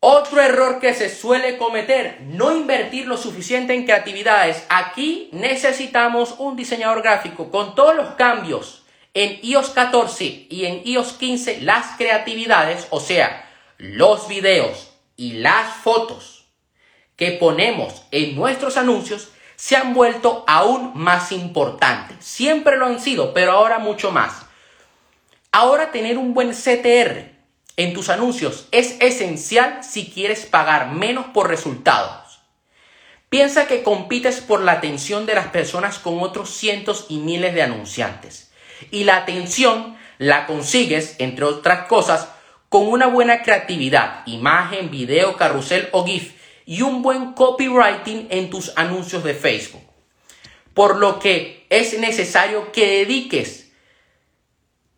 Otro 0.00 0.40
error 0.40 0.78
que 0.78 0.94
se 0.94 1.08
suele 1.08 1.56
cometer, 1.56 2.20
no 2.20 2.56
invertir 2.56 3.08
lo 3.08 3.16
suficiente 3.16 3.74
en 3.74 3.84
creatividades. 3.84 4.64
Aquí 4.68 5.28
necesitamos 5.32 6.36
un 6.38 6.54
diseñador 6.54 7.02
gráfico 7.02 7.50
con 7.50 7.74
todos 7.74 7.96
los 7.96 8.14
cambios 8.14 8.84
en 9.12 9.40
iOS 9.42 9.70
14 9.70 10.46
y 10.50 10.66
en 10.66 10.82
iOS 10.86 11.14
15, 11.14 11.62
las 11.62 11.96
creatividades, 11.96 12.86
o 12.90 13.00
sea, 13.00 13.50
los 13.76 14.28
videos 14.28 14.92
y 15.16 15.32
las 15.32 15.74
fotos 15.82 16.46
que 17.16 17.32
ponemos 17.32 18.04
en 18.12 18.36
nuestros 18.36 18.76
anuncios 18.76 19.30
se 19.56 19.74
han 19.74 19.94
vuelto 19.94 20.44
aún 20.46 20.92
más 20.94 21.32
importantes. 21.32 22.24
Siempre 22.24 22.76
lo 22.76 22.86
han 22.86 23.00
sido, 23.00 23.34
pero 23.34 23.50
ahora 23.50 23.80
mucho 23.80 24.12
más. 24.12 24.46
Ahora 25.50 25.90
tener 25.90 26.18
un 26.18 26.34
buen 26.34 26.52
CTR 26.52 27.37
en 27.78 27.94
tus 27.94 28.08
anuncios 28.08 28.66
es 28.72 28.96
esencial 29.00 29.84
si 29.84 30.10
quieres 30.10 30.44
pagar 30.44 30.90
menos 30.90 31.26
por 31.26 31.48
resultados. 31.48 32.40
Piensa 33.30 33.68
que 33.68 33.84
compites 33.84 34.40
por 34.40 34.62
la 34.62 34.72
atención 34.72 35.26
de 35.26 35.36
las 35.36 35.46
personas 35.46 36.00
con 36.00 36.18
otros 36.20 36.50
cientos 36.50 37.06
y 37.08 37.18
miles 37.18 37.54
de 37.54 37.62
anunciantes. 37.62 38.50
Y 38.90 39.04
la 39.04 39.18
atención 39.18 39.96
la 40.18 40.46
consigues, 40.46 41.14
entre 41.20 41.44
otras 41.44 41.86
cosas, 41.86 42.28
con 42.68 42.88
una 42.88 43.06
buena 43.06 43.42
creatividad, 43.42 44.26
imagen, 44.26 44.90
video, 44.90 45.36
carrusel 45.36 45.88
o 45.92 46.04
GIF 46.04 46.34
y 46.66 46.82
un 46.82 47.00
buen 47.00 47.32
copywriting 47.34 48.26
en 48.30 48.50
tus 48.50 48.72
anuncios 48.74 49.22
de 49.22 49.34
Facebook. 49.34 49.84
Por 50.74 50.96
lo 50.96 51.20
que 51.20 51.64
es 51.70 51.96
necesario 51.96 52.72
que 52.72 53.04
dediques 53.04 53.70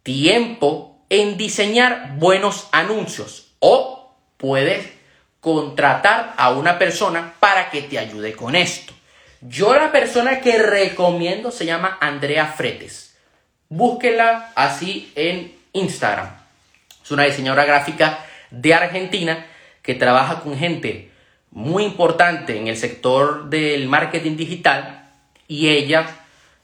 tiempo 0.02 0.89
en 1.10 1.36
diseñar 1.36 2.16
buenos 2.16 2.68
anuncios 2.72 3.52
o 3.58 4.14
puedes 4.36 4.88
contratar 5.40 6.34
a 6.36 6.50
una 6.50 6.78
persona 6.78 7.34
para 7.40 7.70
que 7.70 7.82
te 7.82 7.98
ayude 7.98 8.32
con 8.32 8.56
esto. 8.56 8.94
Yo 9.40 9.74
la 9.74 9.90
persona 9.90 10.40
que 10.40 10.58
recomiendo 10.58 11.50
se 11.50 11.66
llama 11.66 11.98
Andrea 12.00 12.46
Fretes. 12.46 13.16
Búsquela 13.68 14.52
así 14.54 15.12
en 15.14 15.54
Instagram. 15.72 16.30
Es 17.02 17.10
una 17.10 17.24
diseñadora 17.24 17.64
gráfica 17.64 18.24
de 18.50 18.74
Argentina 18.74 19.46
que 19.82 19.94
trabaja 19.94 20.40
con 20.40 20.56
gente 20.56 21.10
muy 21.50 21.84
importante 21.84 22.56
en 22.56 22.68
el 22.68 22.76
sector 22.76 23.48
del 23.50 23.88
marketing 23.88 24.36
digital 24.36 25.08
y 25.48 25.68
ella 25.68 26.19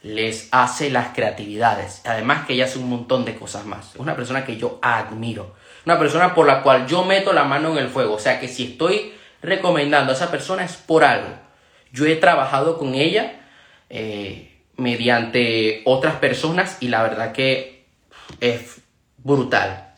les 0.06 0.48
hace 0.52 0.88
las 0.90 1.08
creatividades. 1.08 2.00
Además 2.04 2.46
que 2.46 2.54
ella 2.54 2.66
hace 2.66 2.78
un 2.78 2.88
montón 2.88 3.24
de 3.24 3.34
cosas 3.34 3.66
más. 3.66 3.94
Es 3.94 4.00
una 4.00 4.14
persona 4.14 4.44
que 4.44 4.56
yo 4.56 4.78
admiro. 4.80 5.54
Una 5.84 5.98
persona 5.98 6.34
por 6.34 6.46
la 6.46 6.62
cual 6.62 6.86
yo 6.86 7.04
meto 7.04 7.32
la 7.32 7.44
mano 7.44 7.72
en 7.72 7.78
el 7.78 7.88
fuego. 7.88 8.14
O 8.14 8.18
sea 8.18 8.38
que 8.38 8.46
si 8.46 8.64
estoy 8.64 9.12
recomendando 9.42 10.12
a 10.12 10.14
esa 10.14 10.30
persona 10.30 10.64
es 10.64 10.76
por 10.76 11.02
algo. 11.02 11.30
Yo 11.92 12.06
he 12.06 12.16
trabajado 12.16 12.78
con 12.78 12.94
ella 12.94 13.40
eh, 13.90 14.60
mediante 14.76 15.82
otras 15.84 16.16
personas 16.16 16.76
y 16.80 16.88
la 16.88 17.02
verdad 17.02 17.32
que 17.32 17.84
es 18.40 18.80
brutal. 19.18 19.92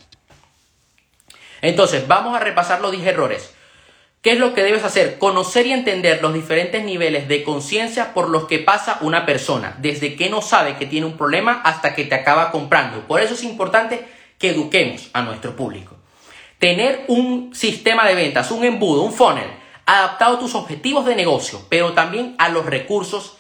Entonces, 1.61 2.07
vamos 2.09 2.35
a 2.35 2.41
repasar 2.41 2.81
los 2.81 2.93
10 2.93 3.07
errores. 3.07 3.55
¿Qué 4.29 4.35
es 4.35 4.41
lo 4.41 4.53
que 4.53 4.63
debes 4.63 4.85
hacer? 4.85 5.17
Conocer 5.17 5.67
y 5.67 5.73
entender 5.73 6.21
los 6.21 6.35
diferentes 6.35 6.85
niveles 6.85 7.29
de 7.29 7.43
conciencia 7.43 8.13
por 8.13 8.29
los 8.29 8.45
que 8.45 8.59
pasa 8.59 8.99
una 9.01 9.25
persona, 9.25 9.79
desde 9.79 10.17
que 10.17 10.29
no 10.29 10.43
sabe 10.43 10.77
que 10.77 10.85
tiene 10.85 11.07
un 11.07 11.17
problema 11.17 11.63
hasta 11.65 11.95
que 11.95 12.05
te 12.05 12.15
acaba 12.15 12.51
comprando. 12.51 13.09
Por 13.09 13.23
eso 13.23 13.33
es 13.33 13.43
importante 13.43 14.05
que 14.39 14.51
eduquemos 14.51 15.09
a 15.15 15.23
nuestro 15.23 15.57
público. 15.57 15.97
Tener 16.59 17.07
un 17.09 17.55
sistema 17.55 18.07
de 18.07 18.17
ventas, 18.17 18.51
un 18.51 18.67
embudo, 18.67 19.01
un 19.01 19.15
funnel, 19.15 19.49
adaptado 19.87 20.37
a 20.37 20.41
tus 20.41 20.55
objetivos 20.55 21.07
de 21.07 21.17
negocio, 21.17 21.63
pero 21.71 21.95
también 21.95 22.35
a 22.37 22.51
los 22.51 22.67
recursos 22.67 23.39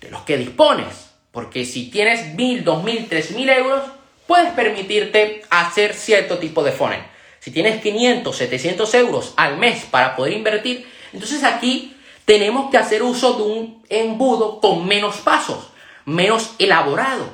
de 0.00 0.12
los 0.12 0.20
que 0.20 0.36
dispones. 0.36 1.10
Porque 1.32 1.64
si 1.64 1.90
tienes 1.90 2.36
mil, 2.36 2.62
dos 2.62 2.84
mil, 2.84 3.08
tres 3.08 3.32
mil 3.32 3.48
euros, 3.48 3.82
puedes 4.28 4.52
permitirte 4.52 5.42
hacer 5.50 5.92
cierto 5.92 6.38
tipo 6.38 6.62
de 6.62 6.70
funnel. 6.70 7.02
Si 7.40 7.50
tienes 7.50 7.80
500, 7.80 8.36
700 8.36 8.94
euros 8.94 9.34
al 9.36 9.58
mes 9.58 9.84
para 9.84 10.16
poder 10.16 10.32
invertir, 10.32 10.86
entonces 11.12 11.44
aquí 11.44 11.96
tenemos 12.24 12.70
que 12.70 12.78
hacer 12.78 13.02
uso 13.02 13.34
de 13.34 13.42
un 13.42 13.82
embudo 13.88 14.60
con 14.60 14.86
menos 14.86 15.16
pasos, 15.18 15.70
menos 16.04 16.54
elaborado, 16.58 17.30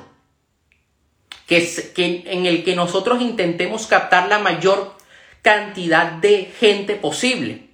que, 1.47 1.67
que 1.93 2.23
en 2.27 2.45
el 2.45 2.63
que 2.63 2.75
nosotros 2.75 3.21
intentemos 3.21 3.87
captar 3.87 4.29
la 4.29 4.39
mayor 4.39 4.95
cantidad 5.41 6.13
de 6.13 6.51
gente 6.59 6.95
posible. 6.95 7.67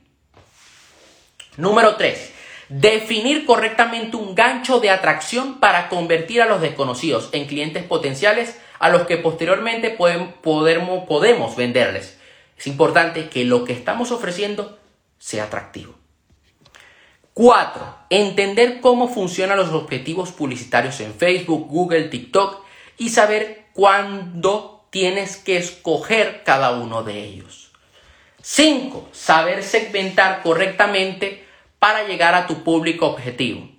Número 1.57 1.95
3. 1.95 2.31
Definir 2.69 3.45
correctamente 3.45 4.15
un 4.15 4.33
gancho 4.33 4.79
de 4.79 4.89
atracción 4.89 5.59
para 5.59 5.89
convertir 5.89 6.41
a 6.41 6.45
los 6.45 6.61
desconocidos 6.61 7.29
en 7.33 7.45
clientes 7.45 7.83
potenciales 7.83 8.57
a 8.79 8.89
los 8.89 9.03
que 9.03 9.17
posteriormente 9.17 9.89
podemos 9.91 11.55
venderles. 11.55 12.17
Es 12.61 12.67
importante 12.67 13.27
que 13.27 13.43
lo 13.43 13.65
que 13.65 13.73
estamos 13.73 14.11
ofreciendo 14.11 14.77
sea 15.17 15.45
atractivo. 15.45 15.95
4. 17.33 17.95
Entender 18.11 18.81
cómo 18.81 19.07
funcionan 19.07 19.57
los 19.57 19.69
objetivos 19.69 20.31
publicitarios 20.31 20.99
en 20.99 21.15
Facebook, 21.15 21.67
Google, 21.67 22.03
TikTok 22.03 22.63
y 22.99 23.09
saber 23.09 23.65
cuándo 23.73 24.85
tienes 24.91 25.37
que 25.37 25.57
escoger 25.57 26.43
cada 26.43 26.73
uno 26.73 27.01
de 27.01 27.23
ellos. 27.23 27.71
5. 28.43 29.09
Saber 29.11 29.63
segmentar 29.63 30.43
correctamente 30.43 31.43
para 31.79 32.03
llegar 32.03 32.35
a 32.35 32.45
tu 32.45 32.63
público 32.63 33.07
objetivo. 33.07 33.71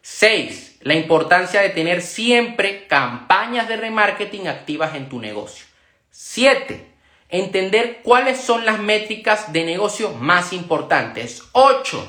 6. 0.00 0.78
La 0.82 0.94
importancia 0.94 1.60
de 1.60 1.70
tener 1.70 2.02
siempre 2.02 2.86
campañas 2.86 3.66
de 3.66 3.78
remarketing 3.78 4.46
activas 4.46 4.94
en 4.94 5.08
tu 5.08 5.18
negocio. 5.18 5.66
7 6.12 6.93
entender 7.28 8.00
cuáles 8.02 8.40
son 8.40 8.64
las 8.64 8.78
métricas 8.78 9.52
de 9.52 9.64
negocio 9.64 10.12
más 10.12 10.52
importantes. 10.52 11.42
8. 11.52 12.06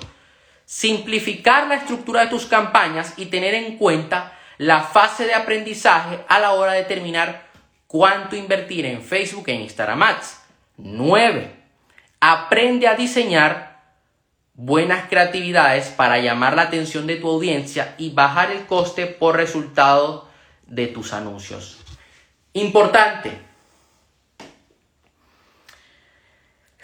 Simplificar 0.65 1.67
la 1.67 1.75
estructura 1.75 2.21
de 2.21 2.27
tus 2.27 2.45
campañas 2.45 3.13
y 3.17 3.27
tener 3.27 3.53
en 3.53 3.77
cuenta 3.77 4.37
la 4.57 4.81
fase 4.81 5.25
de 5.25 5.33
aprendizaje 5.33 6.19
a 6.27 6.39
la 6.39 6.53
hora 6.53 6.73
de 6.73 6.79
determinar 6.79 7.47
cuánto 7.87 8.35
invertir 8.35 8.85
en 8.85 9.01
Facebook 9.01 9.47
e 9.47 9.53
Instagram 9.53 10.03
Ads. 10.03 10.41
9. 10.77 11.55
Aprende 12.19 12.87
a 12.87 12.95
diseñar 12.95 13.75
buenas 14.53 15.09
creatividades 15.09 15.87
para 15.89 16.19
llamar 16.19 16.55
la 16.55 16.63
atención 16.63 17.07
de 17.07 17.17
tu 17.17 17.29
audiencia 17.29 17.93
y 17.97 18.11
bajar 18.11 18.51
el 18.51 18.65
coste 18.65 19.05
por 19.05 19.35
resultado 19.35 20.29
de 20.65 20.87
tus 20.87 21.13
anuncios. 21.13 21.79
Importante, 22.53 23.37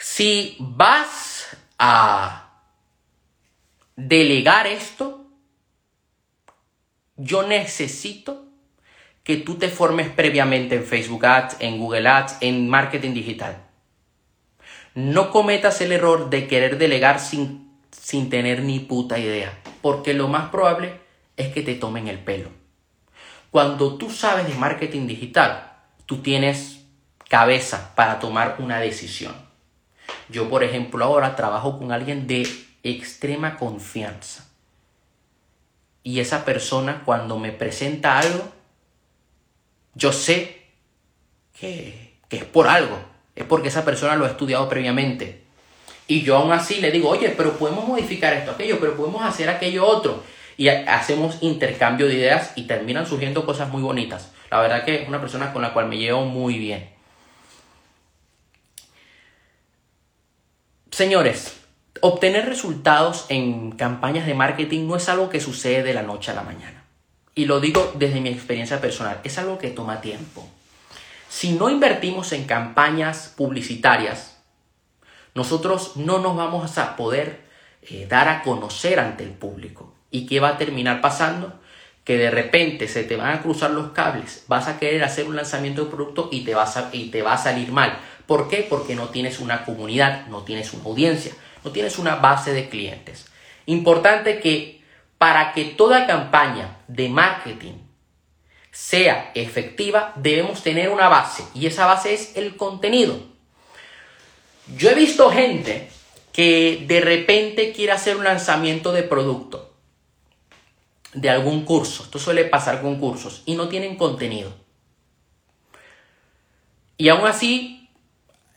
Si 0.03 0.57
vas 0.57 1.55
a 1.77 2.49
delegar 3.95 4.65
esto, 4.65 5.27
yo 7.17 7.43
necesito 7.43 8.47
que 9.23 9.37
tú 9.37 9.59
te 9.59 9.69
formes 9.69 10.09
previamente 10.09 10.73
en 10.73 10.85
Facebook 10.85 11.23
Ads, 11.23 11.57
en 11.59 11.77
Google 11.77 12.09
Ads, 12.09 12.37
en 12.41 12.67
marketing 12.67 13.13
digital. 13.13 13.61
No 14.95 15.29
cometas 15.29 15.81
el 15.81 15.91
error 15.91 16.31
de 16.31 16.47
querer 16.47 16.79
delegar 16.79 17.19
sin, 17.19 17.71
sin 17.91 18.31
tener 18.31 18.63
ni 18.63 18.79
puta 18.79 19.19
idea, 19.19 19.55
porque 19.83 20.15
lo 20.15 20.27
más 20.27 20.49
probable 20.49 20.99
es 21.37 21.53
que 21.53 21.61
te 21.61 21.75
tomen 21.75 22.07
el 22.07 22.17
pelo. 22.17 22.49
Cuando 23.51 23.99
tú 23.99 24.09
sabes 24.09 24.47
de 24.47 24.55
marketing 24.55 25.05
digital, 25.05 25.73
tú 26.07 26.23
tienes 26.23 26.87
cabeza 27.29 27.93
para 27.93 28.19
tomar 28.19 28.55
una 28.57 28.79
decisión. 28.79 29.50
Yo, 30.31 30.49
por 30.49 30.63
ejemplo, 30.63 31.03
ahora 31.03 31.35
trabajo 31.35 31.77
con 31.77 31.91
alguien 31.91 32.25
de 32.25 32.47
extrema 32.83 33.57
confianza. 33.57 34.47
Y 36.03 36.19
esa 36.19 36.45
persona 36.45 37.03
cuando 37.05 37.37
me 37.37 37.51
presenta 37.51 38.17
algo, 38.17 38.49
yo 39.93 40.13
sé 40.13 40.61
que, 41.59 42.15
es 42.29 42.45
por 42.45 42.67
algo. 42.67 42.97
Es 43.35 43.45
porque 43.45 43.67
esa 43.67 43.85
persona 43.85 44.15
lo 44.15 44.25
ha 44.25 44.29
estudiado 44.29 44.67
previamente. 44.69 45.43
Y 46.07 46.21
yo 46.21 46.37
aún 46.37 46.51
así 46.51 46.81
le 46.81 46.91
digo, 46.91 47.09
oye, 47.09 47.29
pero 47.29 47.57
podemos 47.57 47.87
modificar 47.87 48.33
esto, 48.33 48.51
aquello, 48.51 48.79
pero 48.79 48.95
podemos 48.95 49.23
hacer 49.23 49.49
aquello 49.49 49.85
otro. 49.85 50.23
Y 50.57 50.69
hacemos 50.69 51.37
intercambio 51.41 52.07
de 52.07 52.15
ideas 52.15 52.53
y 52.55 52.63
terminan 52.63 53.05
surgiendo 53.05 53.45
cosas 53.45 53.69
muy 53.69 53.81
bonitas. 53.81 54.31
La 54.49 54.59
verdad 54.59 54.83
que 54.83 55.03
es 55.03 55.07
una 55.07 55.21
persona 55.21 55.53
con 55.53 55.61
la 55.61 55.73
cual 55.73 55.87
me 55.87 55.97
llevo 55.97 56.25
muy 56.25 56.57
bien. 56.57 56.89
Señores, 61.01 61.59
obtener 62.01 62.45
resultados 62.45 63.25
en 63.29 63.71
campañas 63.71 64.27
de 64.27 64.35
marketing 64.35 64.85
no 64.85 64.97
es 64.97 65.09
algo 65.09 65.31
que 65.31 65.39
sucede 65.39 65.81
de 65.81 65.95
la 65.95 66.03
noche 66.03 66.29
a 66.29 66.35
la 66.35 66.43
mañana. 66.43 66.83
Y 67.33 67.45
lo 67.45 67.59
digo 67.59 67.91
desde 67.95 68.21
mi 68.21 68.29
experiencia 68.29 68.79
personal, 68.79 69.19
es 69.23 69.39
algo 69.39 69.57
que 69.57 69.71
toma 69.71 69.99
tiempo. 69.99 70.47
Si 71.27 71.53
no 71.53 71.71
invertimos 71.71 72.33
en 72.33 72.43
campañas 72.43 73.33
publicitarias, 73.35 74.37
nosotros 75.33 75.97
no 75.97 76.19
nos 76.19 76.35
vamos 76.35 76.77
a 76.77 76.95
poder 76.95 77.47
eh, 77.81 78.05
dar 78.07 78.29
a 78.29 78.43
conocer 78.43 78.99
ante 78.99 79.23
el 79.23 79.31
público. 79.31 79.95
¿Y 80.11 80.27
qué 80.27 80.39
va 80.39 80.49
a 80.49 80.57
terminar 80.59 81.01
pasando? 81.01 81.59
Que 82.03 82.19
de 82.19 82.29
repente 82.29 82.87
se 82.87 83.03
te 83.05 83.15
van 83.15 83.35
a 83.35 83.41
cruzar 83.41 83.71
los 83.71 83.91
cables, 83.93 84.45
vas 84.47 84.67
a 84.67 84.77
querer 84.77 85.03
hacer 85.03 85.25
un 85.25 85.35
lanzamiento 85.35 85.85
de 85.85 85.89
producto 85.89 86.29
y 86.31 86.41
te, 86.41 86.53
vas 86.53 86.77
y 86.91 87.09
te 87.09 87.23
va 87.23 87.33
a 87.33 87.37
salir 87.39 87.71
mal. 87.71 87.97
¿Por 88.31 88.47
qué? 88.47 88.63
Porque 88.63 88.95
no 88.95 89.09
tienes 89.09 89.41
una 89.41 89.65
comunidad, 89.65 90.27
no 90.27 90.43
tienes 90.43 90.71
una 90.71 90.85
audiencia, 90.85 91.33
no 91.65 91.71
tienes 91.71 91.99
una 91.99 92.15
base 92.15 92.53
de 92.53 92.69
clientes. 92.69 93.25
Importante 93.65 94.39
que 94.39 94.81
para 95.17 95.51
que 95.51 95.65
toda 95.65 96.07
campaña 96.07 96.79
de 96.87 97.09
marketing 97.09 97.73
sea 98.71 99.33
efectiva, 99.35 100.13
debemos 100.15 100.63
tener 100.63 100.91
una 100.91 101.09
base 101.09 101.43
y 101.53 101.65
esa 101.65 101.85
base 101.85 102.13
es 102.13 102.37
el 102.37 102.55
contenido. 102.55 103.19
Yo 104.77 104.91
he 104.91 104.95
visto 104.95 105.29
gente 105.29 105.89
que 106.31 106.85
de 106.87 107.01
repente 107.01 107.73
quiere 107.73 107.91
hacer 107.91 108.15
un 108.15 108.23
lanzamiento 108.23 108.93
de 108.93 109.03
producto, 109.03 109.73
de 111.13 111.29
algún 111.29 111.65
curso, 111.65 112.03
esto 112.03 112.17
suele 112.17 112.45
pasar 112.45 112.81
con 112.81 112.97
cursos, 112.97 113.43
y 113.45 113.55
no 113.55 113.67
tienen 113.67 113.97
contenido. 113.97 114.53
Y 116.95 117.09
aún 117.09 117.27
así, 117.27 117.80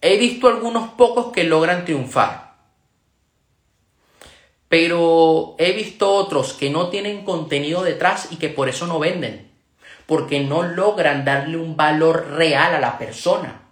he 0.04 0.16
visto 0.16 0.48
algunos 0.48 0.90
pocos 0.90 1.32
que 1.32 1.44
logran 1.44 1.84
triunfar. 1.84 2.54
Pero 4.68 5.56
he 5.58 5.72
visto 5.72 6.12
otros 6.12 6.52
que 6.52 6.70
no 6.70 6.88
tienen 6.88 7.24
contenido 7.24 7.82
detrás 7.82 8.28
y 8.30 8.36
que 8.36 8.48
por 8.48 8.68
eso 8.68 8.86
no 8.86 8.98
venden. 8.98 9.50
Porque 10.06 10.40
no 10.40 10.62
logran 10.62 11.24
darle 11.24 11.56
un 11.56 11.76
valor 11.76 12.32
real 12.32 12.74
a 12.74 12.80
la 12.80 12.98
persona 12.98 13.64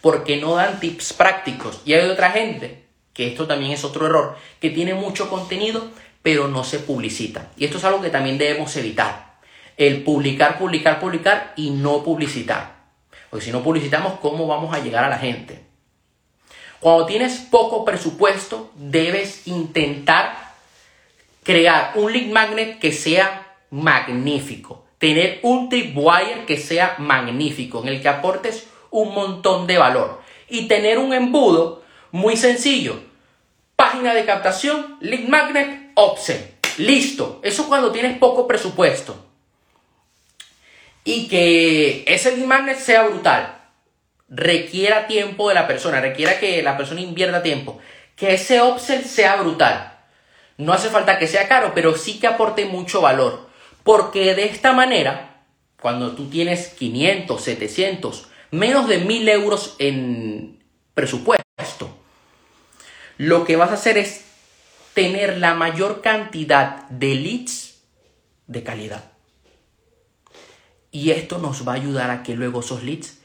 porque 0.00 0.38
no 0.38 0.54
dan 0.54 0.80
tips 0.80 1.12
prácticos. 1.12 1.80
Y 1.84 1.94
hay 1.94 2.08
otra 2.08 2.30
gente, 2.30 2.84
que 3.12 3.28
esto 3.28 3.46
también 3.46 3.72
es 3.72 3.84
otro 3.84 4.06
error, 4.06 4.36
que 4.60 4.70
tiene 4.70 4.94
mucho 4.94 5.28
contenido, 5.28 5.88
pero 6.22 6.48
no 6.48 6.64
se 6.64 6.78
publicita. 6.78 7.50
Y 7.56 7.64
esto 7.64 7.78
es 7.78 7.84
algo 7.84 8.00
que 8.00 8.10
también 8.10 8.38
debemos 8.38 8.74
evitar. 8.76 9.38
El 9.76 10.02
publicar, 10.02 10.58
publicar, 10.58 11.00
publicar 11.00 11.52
y 11.56 11.70
no 11.70 12.02
publicitar. 12.02 12.80
Porque 13.30 13.44
si 13.44 13.52
no 13.52 13.62
publicitamos, 13.62 14.18
¿cómo 14.20 14.46
vamos 14.46 14.74
a 14.74 14.80
llegar 14.80 15.04
a 15.04 15.08
la 15.08 15.18
gente? 15.18 15.69
Cuando 16.80 17.04
tienes 17.04 17.36
poco 17.38 17.84
presupuesto, 17.84 18.70
debes 18.74 19.46
intentar 19.46 20.54
crear 21.42 21.92
un 21.94 22.10
lead 22.10 22.32
magnet 22.32 22.78
que 22.78 22.90
sea 22.92 23.56
magnífico. 23.70 24.84
Tener 24.98 25.40
un 25.42 25.68
tripwire 25.68 26.46
que 26.46 26.56
sea 26.56 26.96
magnífico, 26.98 27.82
en 27.82 27.88
el 27.88 28.02
que 28.02 28.08
aportes 28.08 28.66
un 28.90 29.14
montón 29.14 29.66
de 29.66 29.76
valor. 29.76 30.22
Y 30.48 30.68
tener 30.68 30.98
un 30.98 31.12
embudo 31.12 31.82
muy 32.12 32.36
sencillo. 32.36 32.98
Página 33.76 34.14
de 34.14 34.24
captación, 34.24 34.96
lead 35.00 35.28
magnet, 35.28 35.92
option. 35.94 36.38
Listo. 36.78 37.40
Eso 37.42 37.68
cuando 37.68 37.92
tienes 37.92 38.18
poco 38.18 38.46
presupuesto. 38.46 39.16
Y 41.04 41.28
que 41.28 42.04
ese 42.06 42.36
lead 42.36 42.46
magnet 42.46 42.78
sea 42.78 43.02
brutal. 43.02 43.59
Requiera 44.30 45.08
tiempo 45.08 45.48
de 45.48 45.56
la 45.56 45.66
persona. 45.66 46.00
Requiera 46.00 46.38
que 46.38 46.62
la 46.62 46.76
persona 46.76 47.00
invierta 47.00 47.42
tiempo. 47.42 47.78
Que 48.14 48.34
ese 48.34 48.62
upsell 48.62 49.04
sea 49.04 49.36
brutal. 49.36 49.98
No 50.56 50.72
hace 50.72 50.88
falta 50.88 51.18
que 51.18 51.26
sea 51.26 51.48
caro, 51.48 51.72
pero 51.74 51.96
sí 51.96 52.20
que 52.20 52.28
aporte 52.28 52.64
mucho 52.64 53.00
valor. 53.00 53.50
Porque 53.82 54.34
de 54.34 54.44
esta 54.44 54.72
manera, 54.72 55.42
cuando 55.80 56.12
tú 56.12 56.28
tienes 56.28 56.68
500, 56.68 57.42
700, 57.42 58.28
menos 58.52 58.88
de 58.88 58.98
mil 58.98 59.28
euros 59.28 59.74
en 59.78 60.62
presupuesto, 60.94 61.44
lo 63.16 63.44
que 63.44 63.56
vas 63.56 63.70
a 63.70 63.74
hacer 63.74 63.98
es 63.98 64.24
tener 64.94 65.38
la 65.38 65.54
mayor 65.54 66.02
cantidad 66.02 66.88
de 66.88 67.14
leads 67.14 67.82
de 68.46 68.62
calidad. 68.62 69.04
Y 70.92 71.10
esto 71.12 71.38
nos 71.38 71.66
va 71.66 71.72
a 71.72 71.76
ayudar 71.76 72.10
a 72.10 72.22
que 72.22 72.34
luego 72.34 72.60
esos 72.60 72.82
leads 72.82 73.19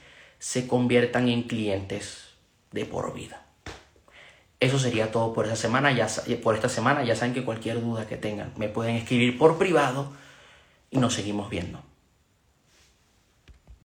se 0.45 0.67
conviertan 0.67 1.27
en 1.27 1.41
clientes 1.41 2.27
de 2.71 2.85
por 2.85 3.15
vida. 3.15 3.41
Eso 4.59 4.77
sería 4.77 5.11
todo 5.11 5.33
por 5.33 5.47
esa 5.47 5.55
semana. 5.55 5.91
Ya, 5.91 6.07
por 6.43 6.53
esta 6.53 6.69
semana 6.69 7.03
ya 7.03 7.15
saben 7.15 7.33
que 7.33 7.43
cualquier 7.43 7.81
duda 7.81 8.05
que 8.05 8.15
tengan 8.15 8.53
me 8.55 8.69
pueden 8.69 8.95
escribir 8.95 9.39
por 9.39 9.57
privado 9.57 10.13
y 10.91 10.99
nos 10.99 11.15
seguimos 11.15 11.49
viendo. 11.49 11.81